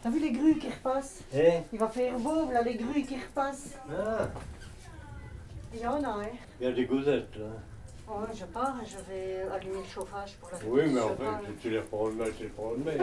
T'as 0.02 0.10
vu 0.10 0.18
les 0.18 0.32
grues 0.32 0.58
qui 0.58 0.68
repassent? 0.70 1.22
Hein? 1.32 1.62
Il 1.72 1.78
va 1.78 1.88
faire 1.88 2.18
beau, 2.18 2.50
là, 2.50 2.62
les 2.62 2.74
grues 2.74 3.02
qui 3.04 3.16
repassent. 3.16 3.78
Ah, 3.90 4.28
Il 5.76 5.82
y 5.82 5.86
en 5.86 6.02
a, 6.02 6.08
hein. 6.22 6.28
il 6.58 6.64
y 6.66 6.70
a 6.70 6.72
des 6.72 6.86
gosettes, 6.86 7.36
là. 7.36 7.46
Ouais, 8.08 8.26
je 8.34 8.46
pars, 8.46 8.76
je 8.86 8.96
vais 9.12 9.42
allumer 9.52 9.82
le 9.82 9.84
chauffage 9.84 10.34
pour 10.36 10.50
la 10.50 10.58
Oui, 10.64 10.82
mais 10.90 11.00
en 11.00 11.14
fait, 11.14 11.52
tu 11.60 11.68
les 11.70 11.80
prends 11.82 12.08
le 12.08 12.32
tu 12.32 12.44
les 12.44 12.48
mail. 12.84 13.02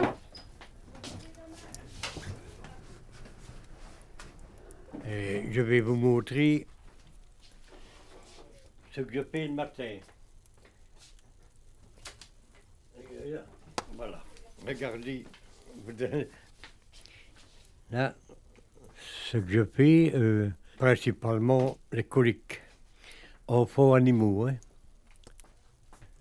Et 5.06 5.52
je 5.52 5.60
vais 5.60 5.80
vous 5.80 5.94
montrer 5.94 6.66
ce 8.90 9.02
que 9.02 9.14
je 9.14 9.20
paye 9.20 9.46
le 9.48 9.54
matin. 9.54 9.98
Voilà. 13.96 14.20
Regardez. 14.66 15.24
vous 15.84 15.92
donnez- 15.92 16.28
Là, 17.90 18.14
ce 19.30 19.38
que 19.38 19.48
je 19.52 19.60
paye, 19.62 20.10
euh, 20.14 20.50
principalement 20.78 21.78
les 21.92 22.02
coliques. 22.04 22.60
Enfants 23.46 23.94
animaux. 23.94 24.46
Hein. 24.46 24.56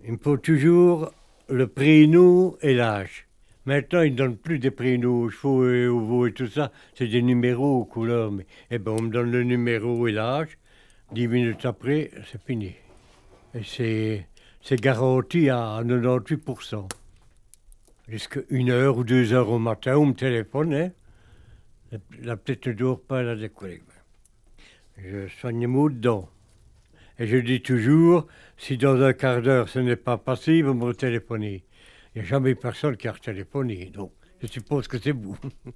Il 0.03 0.13
me 0.13 0.17
faut 0.17 0.37
toujours 0.37 1.11
le 1.47 1.67
prénom 1.67 2.57
et 2.61 2.73
l'âge. 2.73 3.27
Maintenant, 3.65 4.01
ils 4.01 4.11
ne 4.11 4.17
donnent 4.17 4.37
plus 4.37 4.59
des 4.59 4.71
prénoms 4.71 5.21
aux 5.21 5.29
chevaux 5.29 5.69
et 5.69 5.87
aux 5.87 6.01
veaux 6.01 6.27
et 6.27 6.33
tout 6.33 6.47
ça. 6.47 6.71
C'est 6.95 7.07
des 7.07 7.21
numéros 7.21 7.79
aux 7.79 7.85
couleurs. 7.85 8.31
Mais, 8.31 8.45
eh 8.71 8.77
ben, 8.77 8.91
on 8.91 9.03
me 9.03 9.09
donne 9.09 9.31
le 9.31 9.43
numéro 9.43 10.05
et 10.07 10.11
l'âge. 10.11 10.57
Dix 11.13 11.27
minutes 11.27 11.65
après, 11.65 12.11
c'est 12.29 12.41
fini. 12.41 12.73
Et 13.55 13.63
c'est, 13.63 14.81
garanti 14.81 15.49
à 15.49 15.81
98%. 15.81 16.89
Jusqu'à 18.09 18.41
une 18.49 18.69
heure 18.69 18.97
ou 18.97 19.05
deux 19.05 19.31
heures 19.31 19.49
au 19.49 19.59
matin, 19.59 19.95
on 19.95 20.07
me 20.07 20.13
téléphone. 20.13 20.73
Hein. 20.73 20.91
La, 22.21 22.35
petite 22.35 22.67
ne 22.67 22.73
dort 22.73 22.99
pas, 22.99 23.21
elle 23.21 23.29
a 23.29 23.35
des. 23.35 23.51
Je 24.97 25.27
soigne 25.39 25.67
maux 25.67 25.89
dedans. 25.89 26.27
Et 27.19 27.27
je 27.27 27.37
dis 27.37 27.61
toujours, 27.61 28.27
si 28.57 28.77
dans 28.77 29.01
un 29.01 29.13
quart 29.13 29.41
d'heure 29.41 29.69
ce 29.69 29.79
n'est 29.79 29.95
pas 29.95 30.17
passé, 30.17 30.61
vous 30.61 30.73
me 30.73 30.93
téléphonez. 30.93 31.63
Il 32.15 32.21
n'y 32.21 32.27
a 32.27 32.29
jamais 32.29 32.55
personne 32.55 32.97
qui 32.97 33.07
a 33.07 33.13
téléphoné, 33.13 33.91
donc 33.93 34.11
je 34.41 34.47
suppose 34.47 34.87
que 34.87 34.97
c'est 34.97 35.11
vous. 35.11 35.37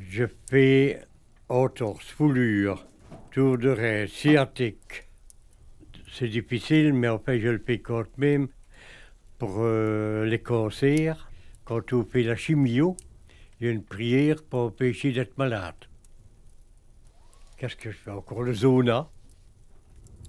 je 0.00 0.24
fais 0.50 1.00
entorse, 1.48 2.06
foulure, 2.06 2.86
tour 3.30 3.56
de 3.56 3.70
rein, 3.70 4.06
sciatique. 4.06 5.08
C'est 6.12 6.28
difficile, 6.28 6.92
mais 6.92 7.08
en 7.08 7.18
fait 7.18 7.40
je 7.40 7.48
le 7.48 7.58
fais 7.58 7.78
quand 7.78 8.18
même 8.18 8.48
pour 9.38 9.58
euh, 9.60 10.26
les 10.26 10.40
cancers. 10.40 11.30
Quand 11.64 11.92
on 11.92 12.04
fait 12.04 12.22
la 12.22 12.36
chimio, 12.36 12.96
il 13.60 13.66
y 13.66 13.70
a 13.70 13.72
une 13.72 13.84
prière 13.84 14.42
pour 14.42 14.60
empêcher 14.60 15.12
d'être 15.12 15.36
malade. 15.38 15.87
Qu'est-ce 17.58 17.74
que 17.74 17.90
je 17.90 17.96
fais 17.96 18.12
encore? 18.12 18.44
Le 18.44 18.54
zona, 18.54 19.10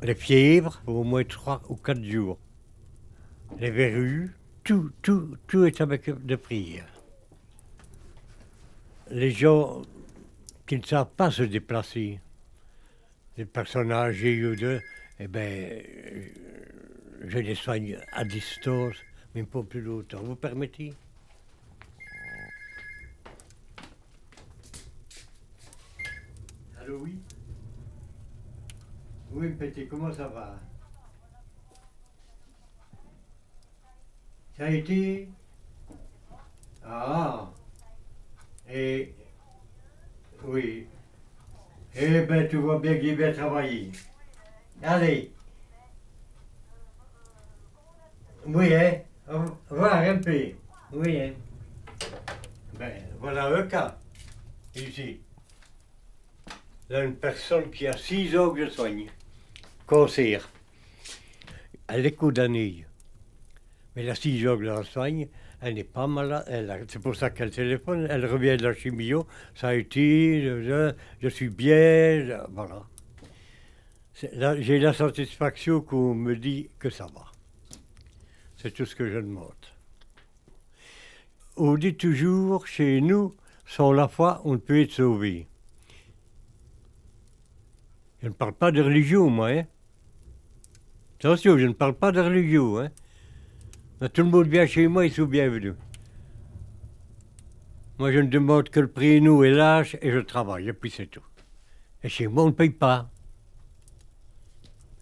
les 0.02 0.16
fièvres, 0.16 0.82
au 0.88 1.04
moins 1.04 1.24
trois 1.24 1.62
ou 1.70 1.76
quatre 1.76 2.04
jours. 2.04 2.40
Les 3.60 3.70
verrues, 3.70 4.36
tout, 4.64 4.92
tout, 5.04 5.38
tout 5.46 5.64
est 5.64 5.80
avec 5.80 6.10
de 6.26 6.36
prière. 6.36 6.88
Les 9.12 9.30
gens 9.30 9.84
qui 10.66 10.78
ne 10.78 10.84
savent 10.84 11.12
pas 11.16 11.30
se 11.30 11.44
déplacer, 11.44 12.20
les 13.38 13.46
personnes 13.46 13.92
âgées 13.92 14.44
ou 14.46 14.56
deux, 14.56 14.82
eh 15.20 15.28
bien, 15.28 15.82
je 17.22 17.38
les 17.38 17.56
soigne 17.56 18.00
à 18.12 18.26
distance, 18.26 18.96
mais 19.36 19.44
pas 19.44 19.62
plus 19.62 19.82
longtemps. 19.82 20.24
Vous 20.24 20.36
permettez? 20.36 20.94
Oui, 29.32 29.50
petit, 29.50 29.88
comment 29.88 30.12
ça 30.12 30.28
va? 30.28 30.60
Ça 34.58 34.66
a 34.66 34.70
été? 34.70 35.30
Ah 36.84 37.52
Et. 38.68 39.14
Oui. 40.44 40.88
Eh 41.96 42.22
ben, 42.22 42.48
tu 42.48 42.58
vois 42.58 42.80
bien 42.80 42.98
qu'il 42.98 43.16
bien 43.16 43.32
travaillé. 43.32 43.92
Allez. 44.82 45.32
Oui, 48.48 48.74
hein? 48.74 49.02
Voir 49.70 49.96
un 50.02 50.18
peu. 50.18 50.52
Oui, 50.94 51.22
hein 51.22 51.34
Ben, 52.78 53.04
voilà 53.20 53.50
le 53.50 53.64
cas. 53.64 53.98
Ici. 54.76 55.22
Une 56.92 57.16
personne 57.16 57.70
qui 57.70 57.86
a 57.86 57.96
six 57.96 58.36
ans 58.36 58.50
que 58.50 58.66
je 58.66 58.70
soigne. 58.72 59.06
Cancer. 59.86 60.50
Elle 61.88 62.06
est 62.06 62.32
d'années. 62.32 62.86
Mais 63.96 64.04
la 64.04 64.16
six 64.16 64.48
ans 64.48 64.58
que 64.58 64.66
je 64.66 64.84
soigne, 64.84 65.28
elle 65.62 65.76
n'est 65.76 65.84
pas 65.84 66.08
malade. 66.08 66.86
C'est 66.88 67.02
pour 67.02 67.16
ça 67.16 67.30
qu'elle 67.30 67.52
téléphone. 67.52 68.08
Elle 68.10 68.26
revient 68.26 68.58
de 68.58 68.64
la 68.64 68.74
chimio. 68.74 69.28
Ça 69.54 69.70
a 69.70 69.74
été, 69.76 70.42
je, 70.42 71.30
suis 71.30 71.50
bien. 71.50 72.44
voilà. 72.50 72.84
J'ai 74.60 74.80
la 74.80 74.94
satisfaction 74.94 75.82
qu'on 75.82 76.16
me 76.16 76.36
dit 76.36 76.70
que 76.80 76.90
ça 76.90 77.06
va. 77.14 77.26
C'est 78.58 78.72
tout 78.72 78.86
ce 78.86 78.96
que 78.96 79.08
je 79.08 79.18
demande. 79.18 79.54
On 81.56 81.76
dit 81.76 81.94
toujours, 81.94 82.66
chez 82.66 83.00
nous, 83.00 83.36
sans 83.66 83.92
la 83.92 84.08
foi, 84.08 84.42
on 84.44 84.54
ne 84.54 84.58
peut 84.58 84.82
être 84.82 84.92
sauvé. 84.92 85.48
Je 88.22 88.28
ne 88.28 88.34
parle 88.34 88.54
pas 88.54 88.72
de 88.72 88.82
religion, 88.82 89.30
moi. 89.30 89.50
Hein. 89.50 89.66
Attention, 91.20 91.58
je 91.58 91.66
ne 91.66 91.74
parle 91.74 91.94
pas 91.96 92.12
de 92.12 92.20
religion. 92.22 92.80
Hein. 92.80 92.90
Tout 94.14 94.24
le 94.24 94.30
monde 94.30 94.48
vient 94.48 94.66
chez 94.66 94.88
moi, 94.88 95.06
ils 95.06 95.12
sont 95.14 95.26
bienvenus. 95.26 95.74
Moi, 97.98 98.12
je 98.14 98.20
ne 98.20 98.28
demande 98.30 98.70
que 98.70 98.80
le 98.80 98.88
prénom 98.88 99.44
et 99.44 99.52
l'âge 99.52 99.98
et 100.02 100.12
je 100.12 100.20
travaille, 100.20 100.70
et 100.70 100.74
puis 100.74 100.90
c'est 100.90 101.08
tout. 101.08 101.24
Et 102.04 102.08
chez 102.10 102.28
moi, 102.28 102.44
on 102.44 102.48
ne 102.48 102.52
paye 102.52 102.70
pas. 102.70 103.10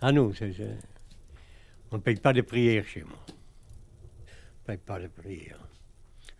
Ah 0.02 0.12
non, 0.12 0.34
c'est- 0.34 0.54
c'est- 0.54 0.78
on 1.92 1.98
ne 1.98 2.02
paye 2.02 2.16
pas 2.16 2.34
de 2.34 2.42
prières 2.42 2.86
chez 2.88 3.04
moi. 3.04 3.20
On 3.28 3.32
ne 3.32 4.66
paye 4.66 4.78
pas 4.78 5.00
de 5.00 5.08
prières. 5.08 5.67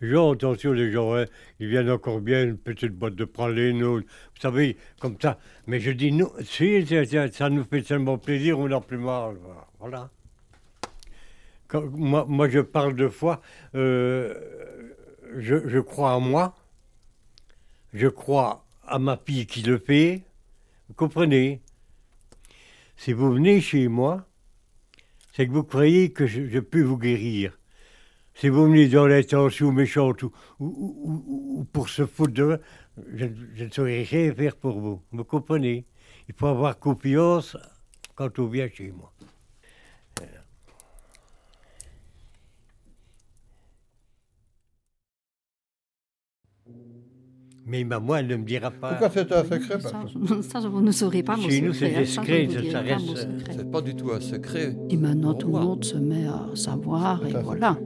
Gens, 0.00 0.32
attention, 0.32 0.72
les 0.72 0.92
gens, 0.92 1.16
hein, 1.16 1.24
ils 1.58 1.68
viennent 1.68 1.90
encore 1.90 2.20
bien, 2.20 2.44
une 2.44 2.56
petite 2.56 2.92
boîte 2.92 3.16
de 3.16 3.24
praline, 3.24 3.82
ou- 3.82 3.96
vous 3.96 4.40
savez, 4.40 4.76
comme 5.00 5.16
ça. 5.20 5.38
Mais 5.66 5.80
je 5.80 5.90
dis 5.90 6.12
non, 6.12 6.30
si, 6.44 6.86
ça, 7.32 7.50
nous 7.50 7.64
fait 7.64 7.82
tellement 7.82 8.16
plaisir, 8.16 8.60
on 8.60 8.68
n'a 8.68 8.80
plus 8.80 8.98
mal. 8.98 9.36
Voilà. 9.80 10.10
Moi, 11.72 12.24
moi, 12.28 12.48
je 12.48 12.60
parle 12.60 12.94
de 12.94 13.08
foi, 13.08 13.42
euh, 13.74 14.34
je, 15.36 15.80
crois 15.80 16.14
en 16.14 16.20
moi, 16.20 16.54
je 17.92 18.06
crois 18.06 18.64
à 18.86 19.00
ma 19.00 19.16
fille 19.16 19.46
qui 19.46 19.62
le 19.62 19.78
fait, 19.78 20.22
vous 20.88 20.94
comprenez? 20.94 21.60
Si 22.96 23.12
vous 23.12 23.32
venez 23.32 23.60
chez 23.60 23.88
moi, 23.88 24.26
c'est 25.32 25.46
que 25.46 25.52
vous 25.52 25.64
croyez 25.64 26.12
que 26.12 26.26
je 26.26 26.60
peux 26.60 26.82
vous 26.82 26.98
guérir. 26.98 27.57
Si 28.38 28.48
vous 28.48 28.64
venez 28.66 28.86
dans 28.88 29.06
l'intention 29.06 29.72
méchante 29.72 30.22
ou, 30.22 30.30
ou- 30.60 30.66
ou- 30.66 31.24
ou- 31.26 31.60
ou 31.60 31.64
pour 31.64 31.88
se 31.88 32.06
foutre 32.06 32.32
de 32.34 32.60
je, 33.14 33.24
ne- 33.26 33.34
je 33.54 33.64
ne 33.64 33.70
saurais 33.70 34.02
rien 34.02 34.32
faire 34.32 34.54
pour 34.56 34.78
vous. 34.80 35.02
Vous 35.12 35.24
comprenez? 35.24 35.84
Il 36.28 36.34
faut 36.36 36.46
avoir 36.46 36.78
confiance 36.78 37.56
quand 38.14 38.38
on 38.38 38.46
vient 38.46 38.68
chez 38.68 38.92
moi. 38.92 39.12
Mais 47.66 47.84
maman, 47.84 48.16
elle 48.16 48.28
ne 48.28 48.36
me 48.36 48.44
dira 48.44 48.70
pas. 48.70 48.90
Pourquoi 48.94 49.10
c'est 49.10 49.30
un 49.32 49.44
secret 49.44 49.80
Ça, 49.80 50.02
je- 50.06 50.42
ça, 50.42 50.60
vous 50.60 50.80
ne 50.80 50.90
saurez 50.92 51.22
pas 51.22 51.36
Chez 51.36 51.60
nous, 51.60 51.74
c'est 51.74 51.94
hein, 51.94 52.00
discret, 52.00 52.48
je 52.50 52.60
ça, 52.60 52.72
ça 52.72 52.82
pas 52.82 52.88
reste. 52.94 53.28
C'est 53.54 53.70
pas 53.70 53.82
du 53.82 53.94
tout 53.94 54.10
un 54.10 54.20
secret. 54.20 54.74
Et 54.88 54.96
maintenant, 54.96 55.34
tout 55.34 55.48
le 55.48 55.60
monde 55.60 55.84
se 55.84 55.96
met 55.98 56.26
à 56.26 56.48
savoir, 56.54 57.26
et 57.26 57.32
voilà. 57.42 57.76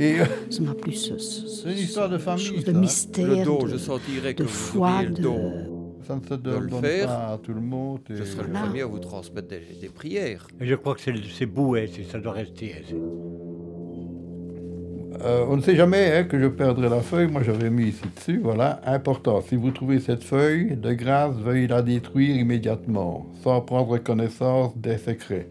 Et 0.00 0.14
Ça 0.50 0.62
n'a 0.62 0.74
plus 0.74 0.92
ce, 0.92 1.18
ce- 1.18 1.46
ce- 1.46 1.62
C'est 1.62 1.72
une 1.72 1.78
histoire 1.78 2.08
de 2.08 2.18
famille, 2.18 2.44
chose 2.44 2.64
ça, 2.64 2.72
de 2.72 2.76
hein. 2.76 2.80
mystère, 2.80 3.26
Le 3.26 3.64
de, 3.66 3.68
je 3.68 3.76
sentirais 3.76 4.34
que 4.34 4.42
de 4.44 4.48
foi, 4.48 5.04
de... 5.04 5.22
don 5.22 5.52
ça 6.06 6.16
ne 6.16 6.22
se 6.26 6.34
de 6.34 6.50
le 6.50 6.66
donne 6.66 6.80
faire. 6.80 7.06
pas 7.06 7.32
à 7.34 7.38
tout 7.40 7.52
le 7.52 7.60
monde. 7.60 8.00
et- 8.10 8.16
Je 8.16 8.24
serais 8.24 8.42
le 8.44 8.48
Voilà. 8.50 8.66
premier 8.66 8.80
à 8.82 8.86
vous 8.86 8.98
transmettre 8.98 9.46
des, 9.48 9.60
des 9.80 9.88
prières. 9.88 10.48
Et 10.60 10.66
je 10.66 10.74
crois 10.74 10.94
que 10.94 11.00
c'est 11.02 11.12
c'est 11.38 11.46
beau, 11.46 11.76
hein, 11.76 11.84
c'est- 11.92 12.02
ça 12.10 12.18
doit 12.18 12.32
rester. 12.32 12.72
hein, 12.76 12.82
c'est- 12.88 12.96
Euh, 15.22 15.44
on 15.48 15.56
ne 15.58 15.62
sait 15.62 15.76
jamais 15.76 16.10
hein, 16.16 16.24
que 16.24 16.40
je 16.40 16.46
perdrai 16.46 16.88
la 16.88 17.00
feuille. 17.00 17.26
Moi, 17.30 17.42
j'avais 17.42 17.68
mis 17.68 17.88
ici 17.88 18.02
dessus. 18.16 18.40
Voilà, 18.42 18.80
important. 18.86 19.42
Si 19.42 19.54
vous 19.54 19.70
trouvez 19.70 20.00
cette 20.00 20.24
feuille, 20.24 20.76
de 20.76 20.92
grâce, 20.94 21.36
veuillez 21.36 21.66
la 21.66 21.82
détruire 21.82 22.36
immédiatement, 22.36 23.26
sans 23.42 23.60
prendre 23.60 23.98
connaissance 23.98 24.76
des 24.78 24.96
secrets, 24.96 25.50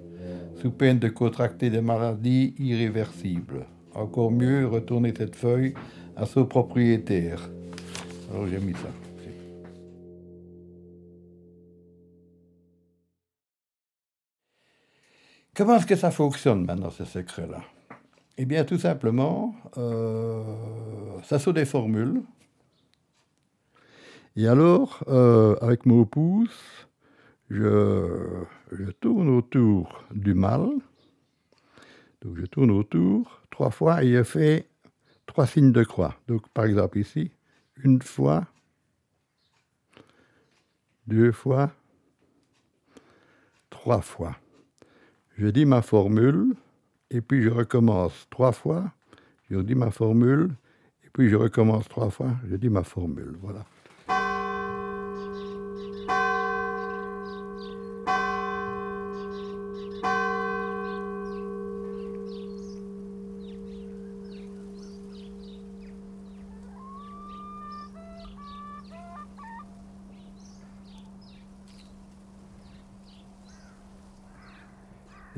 sous 0.61 0.71
peine 0.71 0.97
de 0.97 1.07
contracter 1.09 1.69
des 1.69 1.81
maladies 1.81 2.55
irréversibles. 2.57 3.65
Encore 3.99 4.31
mieux, 4.31 4.65
retournez 4.65 5.13
cette 5.13 5.35
feuille 5.35 5.73
à 6.15 6.25
son 6.25 6.45
propriétaire. 6.45 7.49
Alors, 8.31 8.47
j'ai 8.47 8.59
mis 8.59 8.71
ça. 8.73 8.87
Comment 15.53 15.75
est-ce 15.75 15.85
que 15.85 15.97
ça 15.97 16.11
fonctionne 16.11 16.65
maintenant, 16.65 16.89
ce 16.89 17.03
secret-là? 17.03 17.59
Eh 18.37 18.45
bien, 18.45 18.63
tout 18.63 18.77
simplement, 18.77 19.53
euh, 19.77 20.41
ça 21.23 21.37
sont 21.37 21.51
des 21.51 21.65
formules. 21.65 22.21
Et 24.37 24.47
alors, 24.47 25.03
euh, 25.09 25.57
avec 25.59 25.85
mon 25.85 26.05
pouce, 26.05 26.87
je, 27.49 28.45
je 28.71 28.91
tourne 28.91 29.27
autour 29.27 30.05
du 30.15 30.33
mal. 30.33 30.69
Donc, 32.21 32.37
je 32.37 32.45
tourne 32.45 32.71
autour 32.71 33.41
trois 33.49 33.71
fois 33.71 34.03
et 34.03 34.11
je 34.13 34.23
fais 34.23 34.67
trois 35.25 35.47
signes 35.47 35.71
de 35.71 35.83
croix. 35.83 36.15
Donc, 36.27 36.47
par 36.49 36.65
exemple, 36.65 36.97
ici, 36.97 37.31
une 37.83 38.01
fois, 38.01 38.45
deux 41.07 41.31
fois, 41.31 41.71
trois 43.69 44.01
fois. 44.01 44.35
Je 45.37 45.47
dis 45.47 45.65
ma 45.65 45.81
formule, 45.81 46.55
et 47.09 47.21
puis 47.21 47.41
je 47.41 47.49
recommence 47.49 48.27
trois 48.29 48.51
fois. 48.51 48.91
Je 49.49 49.57
dis 49.59 49.75
ma 49.75 49.89
formule, 49.89 50.51
et 51.05 51.09
puis 51.13 51.29
je 51.29 51.35
recommence 51.35 51.87
trois 51.87 52.09
fois. 52.09 52.35
Je 52.49 52.55
dis 52.55 52.69
ma 52.69 52.83
formule. 52.83 53.37
Voilà. 53.41 53.65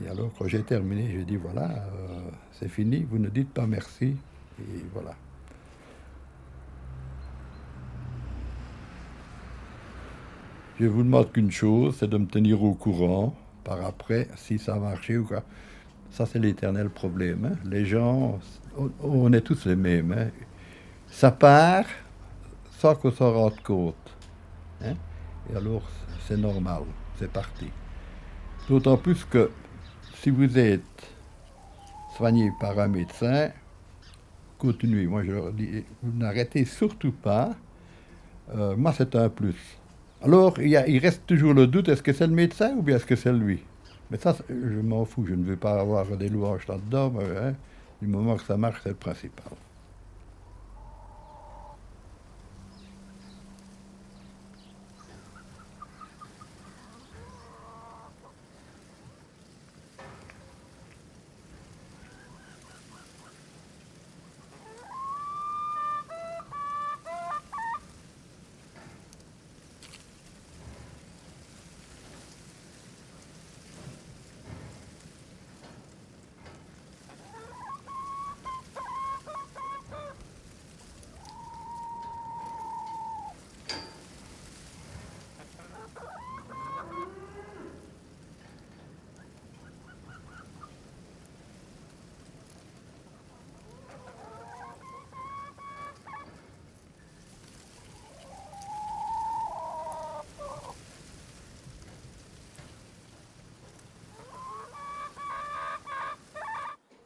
Et 0.04 0.08
alors, 0.08 0.32
quand 0.38 0.41
j'ai 0.52 0.64
terminé, 0.64 1.10
j'ai 1.14 1.24
dit 1.24 1.38
voilà, 1.38 1.70
euh, 1.72 2.30
c'est 2.52 2.68
fini, 2.68 3.08
vous 3.10 3.18
ne 3.20 3.30
dites 3.30 3.50
pas 3.54 3.66
merci. 3.66 4.18
Et 4.60 4.86
voilà. 4.94 5.16
Je 10.78 10.86
vous 10.88 11.04
demande 11.04 11.32
qu'une 11.32 11.52
chose, 11.52 11.96
c'est 12.00 12.10
de 12.10 12.18
me 12.18 12.26
tenir 12.26 12.62
au 12.64 12.74
courant 12.74 13.34
par 13.64 13.86
après 13.86 14.28
si 14.36 14.60
ça 14.60 14.76
a 14.76 14.80
marché 14.80 15.18
ou 15.18 15.26
quoi. 15.26 15.44
Ça, 16.10 16.26
c'est 16.26 16.40
l'éternel 16.40 16.90
problème. 16.90 17.46
hein. 17.46 17.58
Les 17.64 17.86
gens, 17.86 18.38
on, 19.02 19.32
est 19.32 19.40
tous 19.42 19.66
les 19.66 19.78
mêmes. 19.78 20.12
hein. 20.12 20.28
Ça 21.08 21.32
part 21.32 21.86
sans 22.80 22.96
qu'on 22.96 23.12
s'en 23.12 23.32
rende 23.32 23.62
compte. 23.62 24.18
hein. 24.84 24.96
Et 25.52 25.56
alors, 25.56 25.84
c'est 26.28 26.36
normal, 26.38 26.84
c'est 27.18 27.32
parti. 27.32 27.70
D'autant 28.68 28.98
plus 28.98 29.24
que 29.24 29.50
si 30.22 30.30
vous 30.30 30.60
êtes 30.60 30.82
soigné 32.16 32.52
par 32.60 32.78
un 32.78 32.88
médecin, 32.88 33.50
continuez. 34.60 35.08
Moi, 35.08 35.24
je 35.24 35.32
leur 35.32 35.52
dis, 35.52 35.84
vous 36.04 36.16
n'arrêtez 36.16 36.64
surtout 36.66 37.12
pas. 37.12 37.56
Euh, 38.56 38.76
moi, 38.78 38.94
c'est 38.96 39.16
un 39.16 39.30
plus. 39.30 39.56
Alors, 40.22 40.62
il, 40.62 41.00
reste 41.00 41.26
toujours 41.26 41.56
le 41.56 41.66
doute, 41.66 41.90
est-ce 41.90 42.04
que 42.04 42.14
c'est 42.14 42.28
le 42.28 42.34
médecin 42.34 42.76
ou 42.78 42.84
bien 42.84 42.98
est-ce 42.98 43.08
que 43.08 43.16
c'est 43.16 43.34
lui? 43.34 43.64
Mais 44.12 44.18
ça, 44.18 44.36
je 44.48 44.80
m'en 44.80 45.06
fous, 45.06 45.26
je 45.28 45.34
ne 45.34 45.44
veux 45.44 45.56
pas 45.56 45.80
avoir 45.80 46.06
des 46.06 46.30
louanges 46.30 46.68
là-dedans. 46.68 47.14
hein, 47.20 47.54
du 48.00 48.08
moment 48.08 48.36
que 48.36 48.44
ça 48.44 48.58
marche, 48.58 48.80
c'est 48.84 48.90
le 48.90 48.96
principal. 48.96 49.54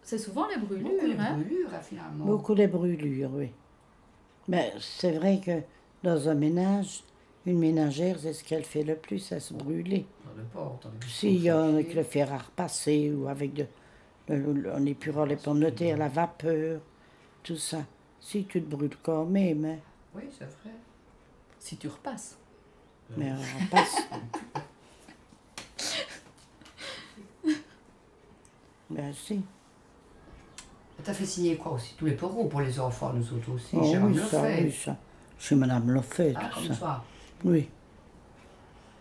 C'est 0.06 0.20
souvent 0.20 0.48
les 0.48 0.58
brûlures. 0.58 0.88
Beaucoup 0.88 1.06
les 1.08 1.16
hein. 1.18 1.34
brûlures, 1.34 1.74
hein, 1.74 1.82
finalement. 1.82 2.26
Beaucoup 2.26 2.54
de 2.54 2.68
brûlures, 2.68 3.32
oui. 3.34 3.50
Mais 4.48 4.72
c'est 4.80 5.14
vrai 5.14 5.42
que 5.44 5.62
dans 6.04 6.30
un 6.30 6.36
ménage, 6.36 7.04
une 7.48 7.58
ménagère, 7.58 8.20
c'est 8.20 8.34
ce 8.34 8.44
qu'elle 8.44 8.64
fait 8.66 8.84
le 8.84 8.96
plus, 8.96 9.18
c'est 9.18 9.40
se 9.40 9.56
brûler. 9.56 10.06
Dans 10.24 10.34
le 10.40 10.44
port, 10.44 10.80
dans 10.84 10.92
les 10.92 11.08
S'il 11.08 11.42
y 11.42 11.50
a 11.50 11.60
avec 11.60 11.96
le 11.96 12.04
fer 12.04 12.32
à 12.32 12.38
repasser 12.38 13.12
ou 13.12 13.28
avec 13.28 13.56
de, 13.56 13.66
le- 14.30 14.54
le- 14.54 14.72
en 14.72 14.86
épurant 14.86 15.26
les 15.26 15.38
pommes 15.38 15.60
de 15.62 15.72
terre, 15.72 15.98
la 15.98 16.08
vapeur, 16.08 16.82
tout 17.42 17.58
ça. 17.58 17.80
Si 18.20 18.46
tu 18.46 18.62
te 18.62 18.70
brûles 18.70 18.98
quand 19.02 19.26
même, 19.26 19.66
hein. 19.66 19.78
Oui, 20.14 20.24
c'est 20.38 20.46
vrai. 20.46 20.76
Si 21.58 21.78
tu 21.78 21.88
repasses. 21.88 22.38
mais 23.18 23.32
on 23.32 23.64
repasse. 23.66 24.08
ben 28.92 29.12
si. 29.14 29.42
T'as 31.06 31.14
fait 31.14 31.26
signer 31.26 31.56
quoi 31.56 31.74
aussi? 31.74 31.94
Tous 31.98 32.06
les 32.06 32.14
poros 32.16 32.46
pour 32.50 32.62
les 32.62 32.80
enfants, 32.80 33.14
nous 33.14 33.34
autres 33.34 33.52
aussi. 33.52 33.76
Oh 33.80 33.84
J'ai 33.84 33.98
oui, 34.00 34.18
ça, 34.30 34.42
oui, 34.42 34.72
ça. 34.72 34.98
Chez 35.38 35.56
Madame 35.56 35.92
Loffet, 35.92 36.34
Ah, 36.36 36.50
tout 36.52 36.60
comme 36.60 36.68
ça. 36.70 36.74
ça. 36.76 37.04
Oui. 37.44 37.70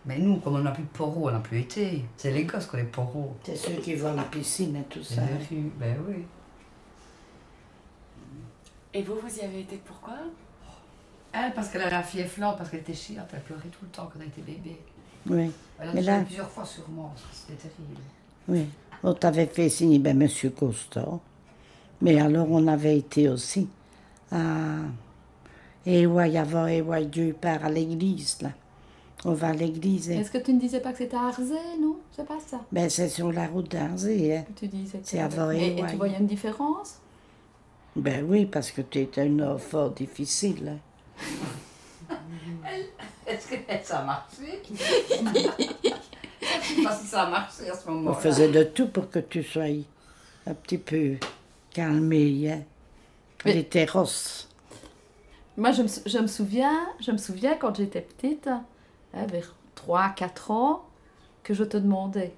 Mais 0.05 0.19
nous, 0.19 0.37
comme 0.37 0.53
on 0.55 0.59
n'a 0.59 0.69
plus 0.71 0.83
de 0.83 0.89
poros, 0.89 1.29
on 1.29 1.31
n'a 1.31 1.39
plus 1.39 1.61
été. 1.61 2.05
C'est 2.15 2.29
les 2.31 2.43
gosses 2.43 2.67
qui 2.67 2.75
ont 2.75 2.77
les 2.77 2.83
poros. 2.83 3.35
C'est 3.43 3.55
ceux 3.55 3.73
qui 3.81 3.95
vont 3.95 4.09
à 4.11 4.13
la 4.15 4.23
piscine 4.23 4.75
et 4.75 4.83
tout 4.83 5.01
ça. 5.03 5.23
rues, 5.49 5.71
Ben 5.79 5.97
oui. 6.07 6.23
Et 8.93 9.01
vous, 9.01 9.15
vous 9.15 9.37
y 9.39 9.41
avez 9.41 9.61
été 9.61 9.77
pourquoi 9.83 10.13
Elle, 11.33 11.53
parce 11.53 11.69
qu'elle 11.69 11.81
avait 11.81 11.91
la 11.91 12.03
fièvre 12.03 12.39
lente, 12.39 12.57
parce 12.57 12.69
qu'elle 12.69 12.81
était 12.81 12.93
chiante, 12.93 13.27
elle 13.33 13.41
pleurait 13.41 13.67
tout 13.69 13.83
le 13.83 13.89
temps 13.89 14.07
quand 14.13 14.19
elle 14.21 14.27
était 14.27 14.41
bébé. 14.41 14.77
Oui. 15.27 15.51
Elle 15.79 15.89
a 15.89 15.93
Mais 15.93 16.01
là, 16.01 16.21
plusieurs 16.21 16.49
fois 16.49 16.65
sur 16.65 16.87
moi, 16.89 17.09
parce 17.13 17.23
que 17.23 17.35
c'était 17.35 17.67
terrible. 17.69 18.01
oui. 18.47 18.65
On 19.03 19.13
t'avait 19.13 19.45
fait 19.47 19.69
signer, 19.69 19.99
ben, 19.99 20.17
Monsieur 20.17 20.49
Costa. 20.51 21.05
Mais 22.01 22.19
alors, 22.19 22.51
on 22.51 22.67
avait 22.67 22.97
été 22.97 23.29
aussi 23.29 23.67
à. 24.31 24.77
Et 25.85 26.05
ouais, 26.07 26.35
avant, 26.37 26.65
et 26.67 26.81
ouais, 26.81 27.05
Dieu 27.05 27.35
part 27.39 27.63
à 27.63 27.69
l'église, 27.69 28.37
là. 28.41 28.49
On 29.23 29.33
va 29.33 29.49
à 29.49 29.53
l'église. 29.53 30.09
et- 30.09 30.17
Est-ce 30.17 30.31
que 30.31 30.37
tu 30.39 30.53
ne 30.53 30.59
disais 30.59 30.79
pas 30.79 30.91
que 30.91 30.97
c'était 30.99 31.15
à 31.15 31.27
Arzé, 31.27 31.53
non? 31.79 31.97
C'est 32.11 32.25
pas 32.27 32.37
ça. 32.45 32.61
Ben, 32.71 32.89
c'est 32.89 33.09
sur 33.09 33.31
la 33.31 33.47
route 33.47 33.71
d'Arzé, 33.71 34.37
hein. 34.37 34.45
Tu 34.55 34.67
disais 34.67 34.97
que 34.99 35.07
C'est 35.07 35.19
avant 35.19 35.51
et, 35.51 35.57
et 35.57 35.77
Ewaï. 35.79 35.91
tu 35.91 35.97
voyais 35.97 36.17
une 36.19 36.27
différence? 36.27 36.99
Ben 37.95 38.25
oui, 38.27 38.45
parce 38.45 38.71
que 38.71 38.81
tu 38.81 38.99
étais 38.99 39.21
un 39.21 39.39
enfant 39.39 39.89
difficile. 39.89 40.73
hein. 40.75 40.79
Est-ce 43.27 43.47
que 43.47 43.55
ça 43.83 43.99
a 43.99 44.03
marché? 44.05 44.61
Je 44.71 46.75
sais 46.75 46.83
pas 46.83 46.95
si 46.95 47.07
ça 47.07 47.23
a 47.23 47.29
marché 47.29 47.69
à 47.69 47.73
ce 47.75 47.87
moment-là. 47.89 48.17
On 48.17 48.19
faisait 48.19 48.49
de 48.51 48.63
tout 48.63 48.87
pour 48.89 49.09
que 49.09 49.19
tu 49.19 49.43
sois 49.43 49.63
un 50.45 50.53
petit 50.53 50.77
peu 50.77 51.15
calmé, 51.79 52.51
hein. 52.51 52.61
Mais- 53.43 53.53
Les 53.53 53.63
terrasses. 53.65 54.49
Moi, 55.57 55.71
je 55.71 55.83
me, 55.83 55.87
sou- 55.87 56.01
je 56.05 56.17
me 56.17 56.27
souviens, 56.27 56.87
je 56.99 57.11
me 57.11 57.17
souviens 57.17 57.55
quand 57.55 57.75
j'étais 57.75 58.01
petite, 58.01 58.47
hein, 58.47 58.63
vers 59.13 59.53
3-4 59.75 60.51
ans, 60.51 60.83
que 61.43 61.53
je 61.53 61.63
te 61.63 61.77
demandais, 61.77 62.33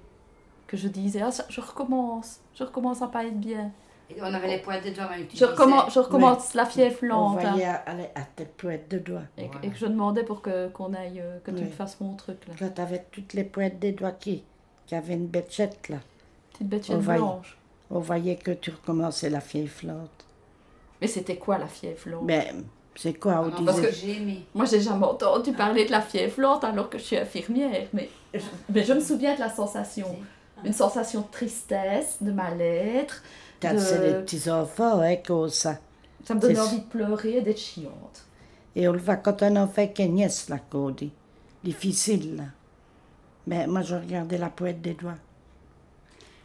que 0.66 0.76
je 0.76 0.88
disais, 0.88 1.22
ah, 1.22 1.30
ça, 1.30 1.44
je 1.48 1.60
recommence, 1.60 2.40
je 2.54 2.62
recommence 2.64 3.00
à 3.02 3.08
pas 3.08 3.24
être 3.24 3.38
bien. 3.40 3.70
Et 4.10 4.20
on 4.22 4.24
avait 4.26 4.48
les 4.48 4.58
points 4.58 4.80
des 4.80 4.90
doigts, 4.92 5.08
mais 5.10 5.26
tu 5.26 5.36
Je 5.36 5.44
recommence, 5.44 5.92
je 5.94 5.98
recommence 6.00 6.54
la 6.54 6.64
fièvre 6.66 6.98
On 7.02 7.06
lente. 7.06 7.38
hein. 7.44 7.50
voyait 7.50 7.66
à, 7.66 8.22
tes 8.36 8.44
poètes 8.46 8.90
de 8.90 8.98
doigts. 8.98 9.22
Et, 9.36 9.48
que- 9.48 9.66
et 9.66 9.68
que 9.70 9.76
je 9.76 9.86
demandais 9.86 10.22
pour 10.24 10.40
que, 10.40 10.68
qu'on 10.68 10.94
aille, 10.94 11.20
euh, 11.20 11.38
que 11.44 11.50
tu 11.50 11.58
Oui. 11.58 11.64
me 11.64 11.70
fasses 11.70 12.00
mon 12.00 12.14
truc 12.14 12.38
là. 12.48 12.54
Là, 12.60 12.70
tu 12.70 12.80
avais 12.80 13.04
toutes 13.12 13.34
les 13.34 13.44
poètes 13.44 13.78
des 13.78 13.92
doigts 13.92 14.12
qui, 14.12 14.44
qui 14.86 14.94
avaient 14.94 15.14
une 15.14 15.26
béchette, 15.26 15.88
là. 15.90 15.98
Petite 16.58 16.90
voyait, 16.94 17.18
blanche. 17.20 17.57
On 17.90 18.00
voyait 18.00 18.36
que 18.36 18.50
tu 18.52 18.70
recommençais 18.70 19.30
la 19.30 19.40
fièvre 19.40 19.72
lente. 19.84 20.24
Mais 21.00 21.06
c'était 21.06 21.36
quoi 21.36 21.58
la 21.58 21.66
fièvre 21.68 22.08
lente 22.10 22.26
Ben, 22.26 22.64
c'est 22.94 23.14
quoi, 23.14 23.40
on 23.40 23.44
Ah 23.54 23.60
non, 23.60 23.64
parce 23.64 23.76
disait... 23.78 23.88
que 23.90 23.94
j'ai 23.94 24.16
aimé. 24.16 24.44
Moi, 24.54 24.64
j'ai 24.64 24.80
jamais 24.80 25.06
entendu 25.06 25.52
parler 25.52 25.84
de 25.84 25.90
la 25.92 26.00
fièvre 26.02 26.40
lente 26.40 26.64
alors 26.64 26.90
que 26.90 26.98
je 26.98 27.04
suis 27.04 27.16
infirmière. 27.16 27.86
Mais 27.92 28.10
je, 28.34 28.40
mais 28.72 28.82
je 28.84 28.92
me 28.92 29.00
souviens 29.00 29.34
de 29.34 29.40
la 29.40 29.48
sensation. 29.50 30.08
Une 30.64 30.72
sensation 30.72 31.20
de 31.20 31.26
tristesse, 31.30 32.16
de 32.20 32.32
mal-être. 32.32 33.22
De- 33.60 33.78
C'est 33.78 34.04
les 34.06 34.14
petits 34.24 34.50
enfants, 34.50 35.00
hein, 35.00 35.16
qui 35.16 35.30
ont 35.30 35.48
ça. 35.48 35.78
Ça 36.24 36.34
me 36.34 36.40
donnait 36.40 36.58
envie 36.58 36.80
de 36.80 36.84
pleurer 36.86 37.36
et 37.36 37.42
d'être 37.42 37.58
chiante. 37.60 38.26
Et 38.74 38.88
on 38.88 38.92
le 38.92 38.98
voit 38.98 39.16
quand 39.16 39.42
un 39.44 39.54
enfant 39.56 39.86
qui 39.86 40.02
est 40.02 40.08
nièce, 40.08 40.48
là, 40.48 40.58
qu'on 40.58 40.90
dit. 40.90 41.12
Difficile, 41.62 42.36
là. 42.36 42.44
Mais 43.46 43.66
moi, 43.68 43.82
je 43.82 43.94
regardais 43.94 44.36
la 44.38 44.50
poète 44.50 44.80
des 44.82 44.94
doigts. 44.94 45.14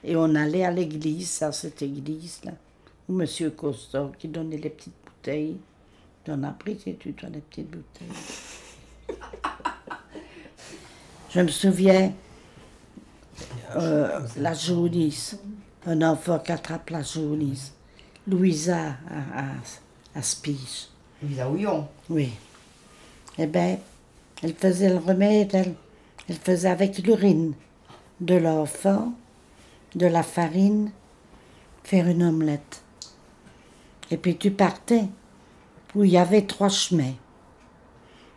Et 0.04 0.16
on 0.16 0.36
allait 0.36 0.66
à 0.66 0.72
l'église, 0.72 1.30
ça, 1.30 1.52
cette 1.52 1.82
église, 1.82 2.42
là, 2.44 2.52
où 3.08 3.20
M. 3.22 3.52
Costa, 3.52 4.12
qui 4.20 4.28
donnait 4.28 4.58
les 4.58 4.70
petites 4.70 4.94
bouteilles. 5.06 5.58
Tu 6.24 6.32
en 6.32 6.44
as 6.44 6.52
pris, 6.52 6.78
tu, 6.78 7.14
toi, 7.14 7.30
les 7.30 7.40
petites 7.40 7.70
bouteilles. 7.70 9.18
Je 11.30 11.40
me 11.40 11.48
souviens, 11.48 12.14
euh, 13.76 14.20
la 14.38 14.54
jaunisse, 14.54 15.38
un 15.86 16.02
enfant 16.02 16.40
qui 16.40 16.52
attrape 16.52 16.90
la 16.90 17.02
jaunisse. 17.02 17.74
Louisa 18.28 18.96
à, 19.10 19.40
à, 19.40 19.46
à. 20.16 20.22
Louisa 21.22 21.50
Houillon. 21.50 21.88
Oui. 22.10 22.30
Eh 23.38 23.48
bien, 23.48 23.78
elle 24.42 24.54
faisait 24.54 24.90
le 24.90 24.98
remède, 24.98 25.56
elle, 25.56 25.74
elle 26.30 26.36
faisait 26.36 26.70
avec 26.70 27.00
l'urine 27.00 27.54
de 28.22 28.36
l'enfant, 28.36 29.14
de 29.96 30.06
la 30.08 30.24
farine, 30.24 30.92
faire 31.84 32.08
une 32.08 32.24
omelette. 32.24 32.82
Et 34.12 34.18
puis 34.18 34.38
tu 34.38 34.52
partais 34.52 35.06
où 35.96 36.04
il 36.04 36.12
y 36.12 36.18
avait 36.18 36.46
trois 36.46 36.70
chemins. 36.70 37.14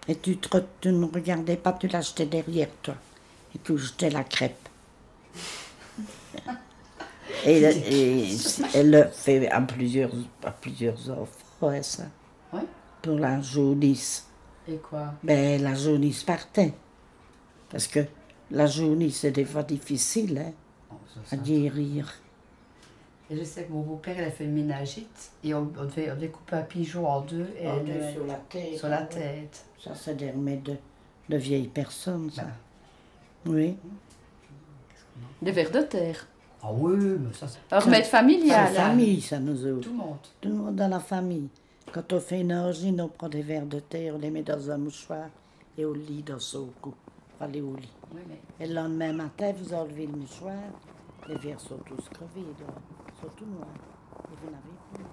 Et 0.09 0.16
tu, 0.16 0.36
te 0.36 0.59
tu 0.80 0.92
ne 0.92 1.04
regardais 1.07 1.57
pas, 1.57 1.72
tu 1.72 1.88
l'achetais 1.88 2.26
derrière 2.26 2.68
toi. 2.82 2.94
Et 3.54 3.59
tu 3.59 3.76
jetais 3.76 4.11
la 4.11 4.24
crêpe. 4.24 4.68
Et, 7.44 7.62
et 7.62 8.36
elle 8.74 8.90
le 8.90 9.04
fait 9.12 9.48
à 9.50 9.61
plusieurs, 9.61 10.11
à 10.42 10.50
plusieurs 10.50 11.11
enfants, 11.11 11.68
hein, 11.68 11.82
ça. 11.82 12.04
Pour 13.02 13.18
la 13.18 13.40
jaunisse. 13.40 14.26
Et 14.66 14.76
quoi? 14.76 15.14
Ben, 15.22 15.62
la 15.62 15.74
jaunisse 15.74 16.24
partait. 16.24 16.72
Parce 17.68 17.86
que 17.86 18.00
la 18.50 18.66
jaunisse, 18.66 19.18
c'est 19.20 19.30
des 19.32 19.44
fois 19.44 19.62
difficile 19.62 20.38
hein, 20.38 20.52
ça, 21.24 21.36
à 21.36 21.38
guérir. 21.38 22.12
Et 23.28 23.36
je 23.36 23.42
sais 23.42 23.64
que 23.64 23.72
mon 23.72 23.80
beau-père, 23.82 24.14
il 24.16 24.24
a 24.24 24.30
fait 24.30 24.44
une 24.44 24.52
ménagite 24.52 25.32
et 25.42 25.52
on, 25.54 25.68
on, 25.78 25.84
devait, 25.84 26.12
on 26.12 26.16
découpait 26.16 26.56
un 26.56 26.62
pigeon 26.62 27.06
en 27.08 27.20
deux 27.22 27.48
et 27.58 27.66
En 27.66 27.78
elle- 27.78 27.84
deux 27.86 28.10
sur 28.12 28.26
la 28.26 28.34
tête, 28.34 28.78
Sur 28.78 28.88
la 28.88 29.00
ouais. 29.02 29.08
tête. 29.08 29.64
Ça, 29.82 29.94
c'est 29.94 30.16
des 30.16 30.30
remèdes 30.30 30.62
de, 30.62 30.76
de 31.28 31.36
vieilles 31.36 31.68
personnes, 31.68 32.30
ça. 32.30 32.44
Oui. 33.44 33.76
Des 35.42 35.50
vers 35.52 35.70
de 35.70 35.80
terre. 35.80 36.26
Ah 36.62 36.68
oui, 36.72 36.96
mais 36.96 37.32
ça, 37.32 37.46
c'est. 37.48 37.58
Un 37.74 37.78
remède 37.78 38.04
familial. 38.04 38.72
La 38.74 38.84
hein. 38.86 38.88
famille, 38.90 39.20
ça 39.20 39.38
nous 39.38 39.66
autres. 39.66 39.82
Tout 39.88 39.90
le 39.90 39.96
monde. 39.96 40.16
Tout 40.40 40.48
le 40.48 40.54
monde 40.54 40.76
dans 40.76 40.88
la 40.88 41.00
famille. 41.00 41.48
Quand 41.92 42.12
on 42.12 42.20
fait 42.20 42.40
une 42.40 42.52
angine, 42.52 43.00
on 43.00 43.08
prend 43.08 43.28
des 43.28 43.42
verres 43.42 43.66
de 43.66 43.78
terre, 43.80 44.14
on 44.16 44.18
les 44.18 44.30
met 44.30 44.42
dans 44.42 44.70
un 44.70 44.76
mouchoir 44.78 45.28
et 45.78 45.84
on 45.86 45.92
lit 45.92 46.22
dans 46.22 46.40
son 46.40 46.68
cou. 46.80 46.94
On 47.36 47.44
va 47.44 47.50
aller 47.50 47.60
au 47.60 47.74
lit. 47.76 47.92
Oui, 48.14 48.20
mais. 48.28 48.64
Et 48.64 48.68
le 48.68 48.74
lendemain 48.74 49.12
matin, 49.12 49.52
vous 49.56 49.72
enlevez 49.74 50.06
le 50.06 50.12
mouchoir, 50.16 50.54
les 51.28 51.36
verres 51.36 51.60
sont 51.60 51.78
tous 51.78 52.08
crevés. 52.10 52.30
Ils 52.36 53.14
sont 53.20 53.28
tout 53.36 53.46
noirs. 53.46 53.66
Et 54.30 54.36
vous 54.40 54.50
n'avez 54.50 54.72
plus. 54.92 55.04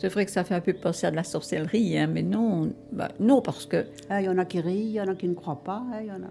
C'est 0.00 0.08
vrai 0.08 0.24
que 0.24 0.30
ça 0.30 0.44
fait 0.44 0.54
un 0.54 0.62
peu 0.62 0.72
penser 0.72 1.06
à 1.06 1.10
de 1.10 1.16
la 1.16 1.24
sorcellerie, 1.24 1.98
hein, 1.98 2.06
mais 2.06 2.22
non, 2.22 2.72
bah, 2.90 3.08
non 3.20 3.42
parce 3.42 3.66
que 3.66 3.84
Ah, 4.08 4.22
Il 4.22 4.24
y 4.24 4.28
en 4.30 4.38
a 4.38 4.46
qui 4.46 4.58
rient, 4.60 4.72
il 4.86 4.92
y 4.92 5.00
en 5.00 5.08
a 5.08 5.14
qui 5.14 5.28
ne 5.28 5.34
croient 5.34 5.62
pas. 5.62 5.82
hein, 5.92 5.98
il 6.00 6.06
y 6.08 6.10
en 6.10 6.22
a... 6.22 6.30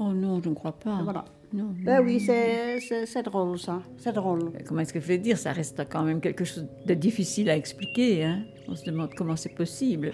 Oh 0.00 0.12
non, 0.12 0.40
je 0.42 0.48
ne 0.48 0.54
crois 0.54 0.72
pas. 0.72 1.00
Voilà. 1.04 1.24
Non, 1.52 1.72
Ben 1.84 2.02
oui, 2.04 2.18
c'est- 2.18 3.22
drôle 3.22 3.56
ça, 3.60 3.80
c'est 3.96 4.12
drôle. 4.12 4.50
Comment 4.66 4.80
est-ce 4.80 4.92
que 4.92 4.98
je 4.98 5.06
vais 5.06 5.18
dire? 5.18 5.38
Ça 5.38 5.52
reste 5.52 5.84
quand 5.88 6.02
même 6.02 6.20
quelque 6.20 6.44
chose 6.44 6.66
de 6.84 6.94
difficile 6.94 7.48
à 7.50 7.56
expliquer. 7.56 8.24
Hein? 8.24 8.42
On 8.66 8.74
se 8.74 8.84
demande 8.84 9.10
comment 9.14 9.36
c'est 9.36 9.54
possible. 9.54 10.10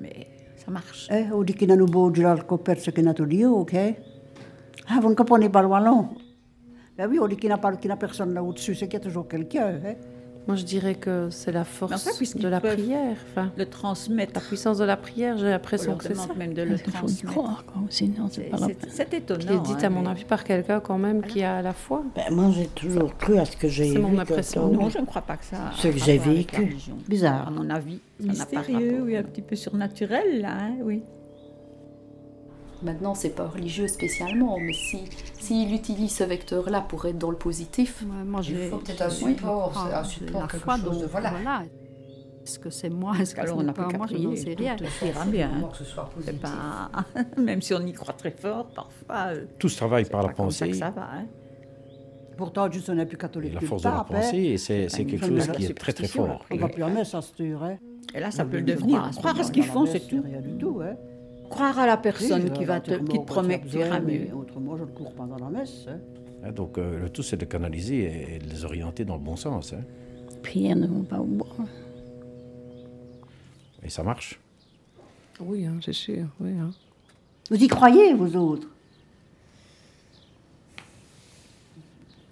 Mais 0.00 0.26
ça 0.56 0.72
marche. 0.72 1.08
Eh, 1.12 1.30
ho 1.30 1.44
dit 1.44 1.54
qu'il 1.54 1.70
a 1.70 1.76
beau 1.76 2.10
dire 2.10 2.26
al 2.30 2.44
perso 2.64 2.90
che 2.90 3.00
nato 3.02 3.22
lì, 3.22 3.44
ok? 3.44 3.74
Ah, 4.88 4.98
vous 5.00 5.10
ne 5.10 5.14
comprenez 5.14 5.48
pas 5.48 5.62
le 5.62 5.68
wallon 5.68 6.08
Ben 6.96 7.08
oui, 7.08 7.18
on 7.20 7.28
dit 7.28 7.36
qu'il 7.36 7.50
n'a 7.50 7.58
pas 7.58 7.76
qu'il 7.76 7.88
n'a 7.88 7.96
personne 7.96 8.34
là 8.34 8.42
au-dessus, 8.42 8.74
c'est 8.74 8.86
qu'il 8.88 8.94
y 8.98 9.02
a 9.02 9.04
toujours 9.04 9.28
quelqu'un. 9.28 9.78
Hein? 9.84 9.94
Moi, 10.48 10.56
je 10.56 10.64
dirais 10.64 10.96
que 10.96 11.28
c'est 11.30 11.52
la 11.52 11.62
force 11.64 12.34
de 12.34 12.48
la 12.48 12.60
prière. 12.60 13.16
Enfin, 13.30 13.52
le 13.56 13.64
transmettre. 13.66 14.32
La 14.34 14.40
puissance 14.40 14.78
de 14.78 14.84
la 14.84 14.96
prière, 14.96 15.38
j'ai 15.38 15.48
l'impression 15.48 15.92
On 15.92 15.96
que 15.96 16.02
c'est 16.04 16.14
ça. 16.16 16.24
demande 16.24 16.36
même 16.36 16.52
de 16.54 16.62
le 16.62 16.72
Il 16.72 16.78
faut 16.78 16.90
y 16.90 16.92
transmettre. 16.92 17.26
croire, 17.30 17.64
quoi, 17.64 17.82
sinon 17.90 18.28
c'est 18.28 18.42
C'est- 18.44 18.50
pas 18.50 18.56
la 18.58 18.66
c'est- 18.66 18.74
peine. 18.74 18.90
C'est 18.92 19.14
étonnant. 19.14 19.40
Qui 19.40 19.52
est 19.52 19.60
dite, 19.74 19.84
hein, 19.84 19.86
à 19.86 19.90
mon 19.90 20.02
mais- 20.02 20.08
avis, 20.10 20.24
par 20.24 20.42
quelqu'un 20.42 20.80
quand 20.80 20.98
même 20.98 21.22
qui 21.22 21.44
a 21.44 21.62
la 21.62 21.72
foi. 21.72 22.02
Ben, 22.16 22.34
moi, 22.34 22.50
j'ai 22.56 22.66
toujours 22.66 23.16
cru 23.16 23.38
à 23.38 23.44
ce 23.44 23.56
que 23.56 23.68
j'ai 23.68 23.92
C'est 23.92 23.98
mon 24.00 24.18
impression. 24.18 24.66
Non, 24.68 24.88
je 24.90 24.98
ne 24.98 25.06
crois 25.06 25.22
pas 25.22 25.36
que 25.36 25.44
ça. 25.44 25.68
a 25.68 25.72
Ce 25.76 25.86
que 25.88 25.98
j'ai 25.98 26.18
vécu. 26.18 26.56
religion. 26.62 26.98
Bizarre. 27.08 27.46
À 27.46 27.50
mon 27.50 27.70
avis, 27.70 28.00
ça 28.18 28.26
n'a 28.26 28.32
pas 28.32 28.38
Mystérieux, 28.58 28.90
rapport. 28.92 29.06
oui, 29.06 29.16
un 29.16 29.22
petit 29.22 29.42
peu 29.42 29.54
surnaturel, 29.54 30.40
là, 30.40 30.56
hein, 30.60 30.74
oui. 30.82 31.02
Maintenant, 32.82 33.14
c'est 33.14 33.30
pas 33.30 33.46
religieux 33.46 33.86
spécialement, 33.88 34.58
mais 34.58 34.72
si 34.72 35.04
s'il 35.38 35.72
utilise 35.74 36.14
ce 36.16 36.24
vecteur-là 36.24 36.80
pour 36.80 37.04
être 37.06 37.18
dans 37.18 37.30
le 37.30 37.36
positif, 37.36 38.04
moi, 38.26 38.40
il 38.48 38.56
faut 38.68 38.78
peut-être 38.78 39.02
un 39.02 39.08
oui, 39.08 39.34
support, 39.36 39.72
c'est 39.88 39.94
un 39.94 40.04
support, 40.04 40.40
la 40.42 40.46
quelque 40.48 40.62
foi, 40.62 40.74
chose 40.76 40.84
donc 40.84 41.00
de 41.00 41.06
voilà. 41.06 41.30
voilà. 41.30 41.62
Est-ce 42.44 42.58
que 42.58 42.70
c'est 42.70 42.88
moi 42.90 43.14
Est-ce 43.20 43.34
que 43.36 43.40
Alors, 43.40 43.58
on 43.58 43.62
n'a 43.62 43.72
pas 43.72 43.84
plus 43.84 43.92
qu'à 43.92 43.98
moi 43.98 44.06
Je 44.10 44.16
n'en 44.16 44.34
sais 44.34 44.54
rien. 44.54 44.74
Tout 44.74 44.84
ira 45.04 45.24
bien. 45.26 45.50
hein. 45.64 45.68
que 45.70 45.76
ce 45.78 45.84
soit 45.84 46.10
C'est 46.18 46.32
positif. 46.32 46.40
pas... 46.40 46.90
Même 47.40 47.62
si 47.62 47.72
on 47.74 47.80
y 47.86 47.92
croit 47.92 48.14
très 48.14 48.32
fort, 48.32 48.66
parfois. 48.74 49.32
euh, 49.34 49.44
Tout 49.60 49.68
se 49.68 49.76
travaille 49.76 50.04
par 50.06 50.22
la 50.22 50.28
pas 50.28 50.34
comme 50.34 50.50
ça 50.50 50.64
pensée. 50.66 50.70
que 50.72 50.76
ça 50.76 50.90
va. 50.90 51.02
hein. 51.02 51.26
Pourtant, 52.36 52.68
juste 52.70 52.88
on 52.90 52.94
n'est 52.94 53.06
plus 53.06 53.16
catholique. 53.18 53.52
Et 53.52 53.54
la 53.54 53.60
force 53.60 53.82
de 53.82 53.88
la 53.88 53.94
pape, 53.98 54.06
hein. 54.10 54.14
pensée, 54.22 54.38
et 54.38 54.58
c'est 54.58 54.88
quelque 54.88 55.24
chose 55.24 55.46
qui 55.52 55.66
est 55.66 55.78
très 55.78 55.92
très 55.92 56.08
fort. 56.08 56.44
On 56.50 56.56
va 56.56 56.68
plus 56.68 56.82
en 56.82 56.90
messe, 56.90 57.10
ça 57.10 57.22
se? 57.22 57.32
Et 58.14 58.20
là, 58.20 58.30
ça 58.32 58.44
peut 58.44 58.56
le 58.56 58.62
devenir. 58.64 59.08
croire 59.16 59.38
à 59.38 59.42
ce 59.44 59.48
à 59.48 59.52
qu'ils 59.52 59.64
font, 59.64 59.86
c'est 59.86 60.00
tout. 60.00 60.22
rien 60.24 60.40
du 60.40 60.58
tout. 60.58 60.80
Croire 61.52 61.78
à 61.78 61.86
la 61.86 61.96
personne 61.96 62.44
Oui, 62.44 62.50
qui, 62.52 62.64
va 62.64 62.80
te, 62.80 62.92
qui 62.92 63.18
te 63.18 63.24
promet 63.24 63.60
que 63.60 63.68
tu 63.68 63.82
as 63.82 63.86
iras 63.86 64.00
mieux. 64.00 64.28
Autrement, 64.34 64.76
je 64.76 64.82
ne 64.84 64.88
cours 64.88 65.12
pas 65.12 65.24
dans 65.24 65.36
la 65.38 65.50
messe. 65.50 65.86
hein. 65.88 65.98
Hein, 66.44 66.52
Donc 66.52 66.78
euh, 66.78 66.98
le 66.98 67.08
tout, 67.10 67.22
c'est 67.22 67.36
de 67.36 67.44
canaliser 67.44 67.98
et, 68.04 68.34
et 68.36 68.38
de 68.38 68.48
les 68.48 68.64
orienter 68.64 69.04
dans 69.04 69.14
le 69.16 69.20
bon 69.22 69.36
sens. 69.36 69.72
hein. 69.72 69.82
Prières 70.42 70.76
ne 70.76 70.86
vont 70.86 71.02
pas 71.04 71.18
au 71.20 71.24
bois. 71.24 71.46
Et 73.82 73.90
ça 73.90 74.02
marche? 74.02 74.40
Oui, 75.40 75.66
hein, 75.66 75.74
c'est 75.84 75.92
sûr. 75.92 76.24
Oui, 76.40 76.50
hein. 76.60 76.70
Vous 77.50 77.62
y 77.62 77.68
croyez, 77.68 78.14
vous 78.14 78.36
autres? 78.36 78.68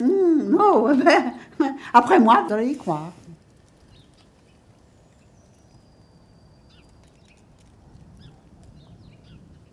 Hum, 0.01 0.51
Non, 0.51 0.95
ben, 1.59 1.75
après 1.93 2.19
moi, 2.19 2.45
vous 2.49 2.55
allez 2.55 2.69
y 2.71 2.77
croire. 2.77 3.13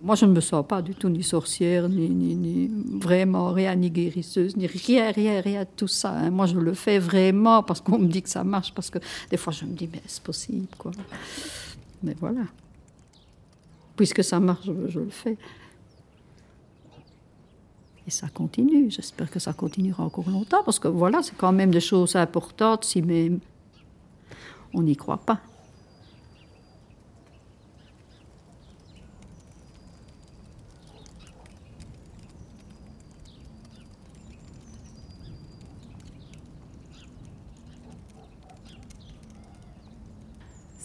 Moi, 0.07 0.15
je 0.15 0.25
ne 0.25 0.31
me 0.31 0.39
sens 0.39 0.65
pas 0.65 0.81
du 0.81 0.95
tout 0.95 1.09
ni 1.09 1.21
sorcière, 1.21 1.89
ni, 1.89 2.71
vraiment 2.93 3.51
rien, 3.51 3.75
ni 3.75 3.91
guérisseuse, 3.91 4.55
ni 4.55 4.65
rien, 4.65 5.11
rien, 5.11 5.41
rien 5.41 5.63
de 5.63 5.69
tout 5.75 5.89
ça. 5.89 6.11
hein. 6.11 6.29
Moi, 6.29 6.45
je 6.45 6.57
le 6.57 6.73
fais 6.73 6.97
vraiment 6.97 7.61
parce 7.61 7.81
qu'on 7.81 7.99
me 7.99 8.07
dit 8.07 8.21
que 8.21 8.29
ça 8.29 8.45
marche, 8.45 8.73
parce 8.73 8.89
que 8.89 8.99
des 9.29 9.35
fois, 9.35 9.51
je 9.51 9.65
me 9.65 9.73
dis, 9.73 9.89
mais 9.91 10.01
c'est 10.07 10.23
possible, 10.23 10.67
quoi? 10.77 10.91
Mais 12.03 12.15
voilà. 12.21 12.43
Puisque 13.97 14.23
ça 14.23 14.39
marche, 14.39 14.69
je 14.87 14.99
le 15.01 15.09
fais. 15.09 15.37
Et 18.07 18.09
ça 18.11 18.29
continue. 18.29 18.89
J'espère 18.89 19.29
que 19.29 19.39
ça 19.39 19.51
continuera 19.51 20.05
encore 20.05 20.29
longtemps, 20.29 20.63
parce 20.63 20.79
que 20.79 20.87
voilà, 20.87 21.21
c'est 21.21 21.35
quand 21.35 21.51
même 21.51 21.71
des 21.71 21.81
choses 21.81 22.15
importantes, 22.15 22.85
si 22.85 23.01
même 23.01 23.39
on 24.73 24.83
n'y 24.83 24.95
croit 24.95 25.17
pas. 25.17 25.41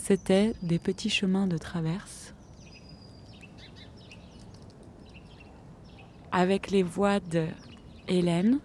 C'était 0.04 0.52
des 0.62 0.80
petits 0.80 1.10
chemins 1.10 1.46
de 1.46 1.56
traverse 1.56 2.34
avec 6.32 6.72
les 6.72 6.82
voix 6.82 7.20
de 7.20 7.46
Hélène, 8.08 8.58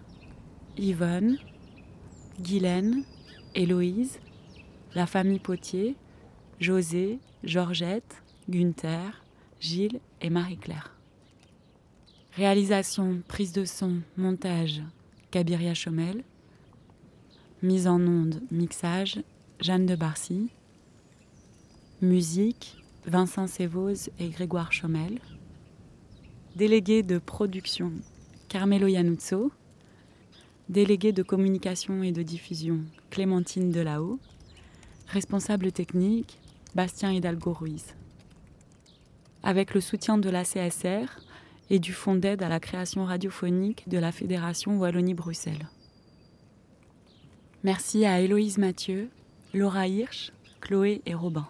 Yvonne, 0.76 1.38
Guylaine, 2.40 3.04
Héloïse, 3.54 4.18
la 4.96 5.06
famille 5.06 5.38
Potier, 5.38 5.94
José, 6.58 7.20
Georgette, 7.44 8.20
Gunther, 8.50 9.24
Gilles 9.60 10.00
et 10.20 10.30
Marie-Claire. 10.30 10.92
Réalisation, 12.32 13.22
prise 13.28 13.52
de 13.52 13.64
son, 13.64 14.00
montage, 14.16 14.82
Kabiria 15.30 15.74
Chomel. 15.74 16.24
Mise 17.62 17.86
en 17.86 18.00
onde, 18.00 18.42
mixage, 18.50 19.20
Jeanne 19.60 19.86
de 19.86 19.94
Barcy. 19.94 20.50
Musique, 22.00 22.76
Vincent 23.06 23.48
Sévoz 23.48 24.10
et 24.20 24.28
Grégoire 24.28 24.72
Chomel. 24.72 25.18
Délégué 26.54 27.02
de 27.02 27.18
production, 27.18 27.90
Carmelo 28.48 28.86
Iannuzzo. 28.86 29.50
Délégué 30.68 31.10
de 31.10 31.24
communication 31.24 32.04
et 32.04 32.12
de 32.12 32.22
diffusion, 32.22 32.82
Clémentine 33.10 33.72
Delahaut. 33.72 34.20
Responsable 35.08 35.72
technique, 35.72 36.38
Bastien 36.76 37.10
Hidalgo 37.10 37.52
Ruiz. 37.52 37.96
Avec 39.42 39.74
le 39.74 39.80
soutien 39.80 40.18
de 40.18 40.30
la 40.30 40.44
CSR 40.44 41.08
et 41.68 41.80
du 41.80 41.92
Fonds 41.92 42.14
d'aide 42.14 42.44
à 42.44 42.48
la 42.48 42.60
création 42.60 43.06
radiophonique 43.06 43.88
de 43.88 43.98
la 43.98 44.12
Fédération 44.12 44.78
Wallonie-Bruxelles. 44.78 45.68
Merci 47.64 48.06
à 48.06 48.20
Héloïse 48.20 48.56
Mathieu, 48.56 49.10
Laura 49.52 49.88
Hirsch, 49.88 50.30
Chloé 50.60 51.02
et 51.04 51.14
Robin. 51.14 51.48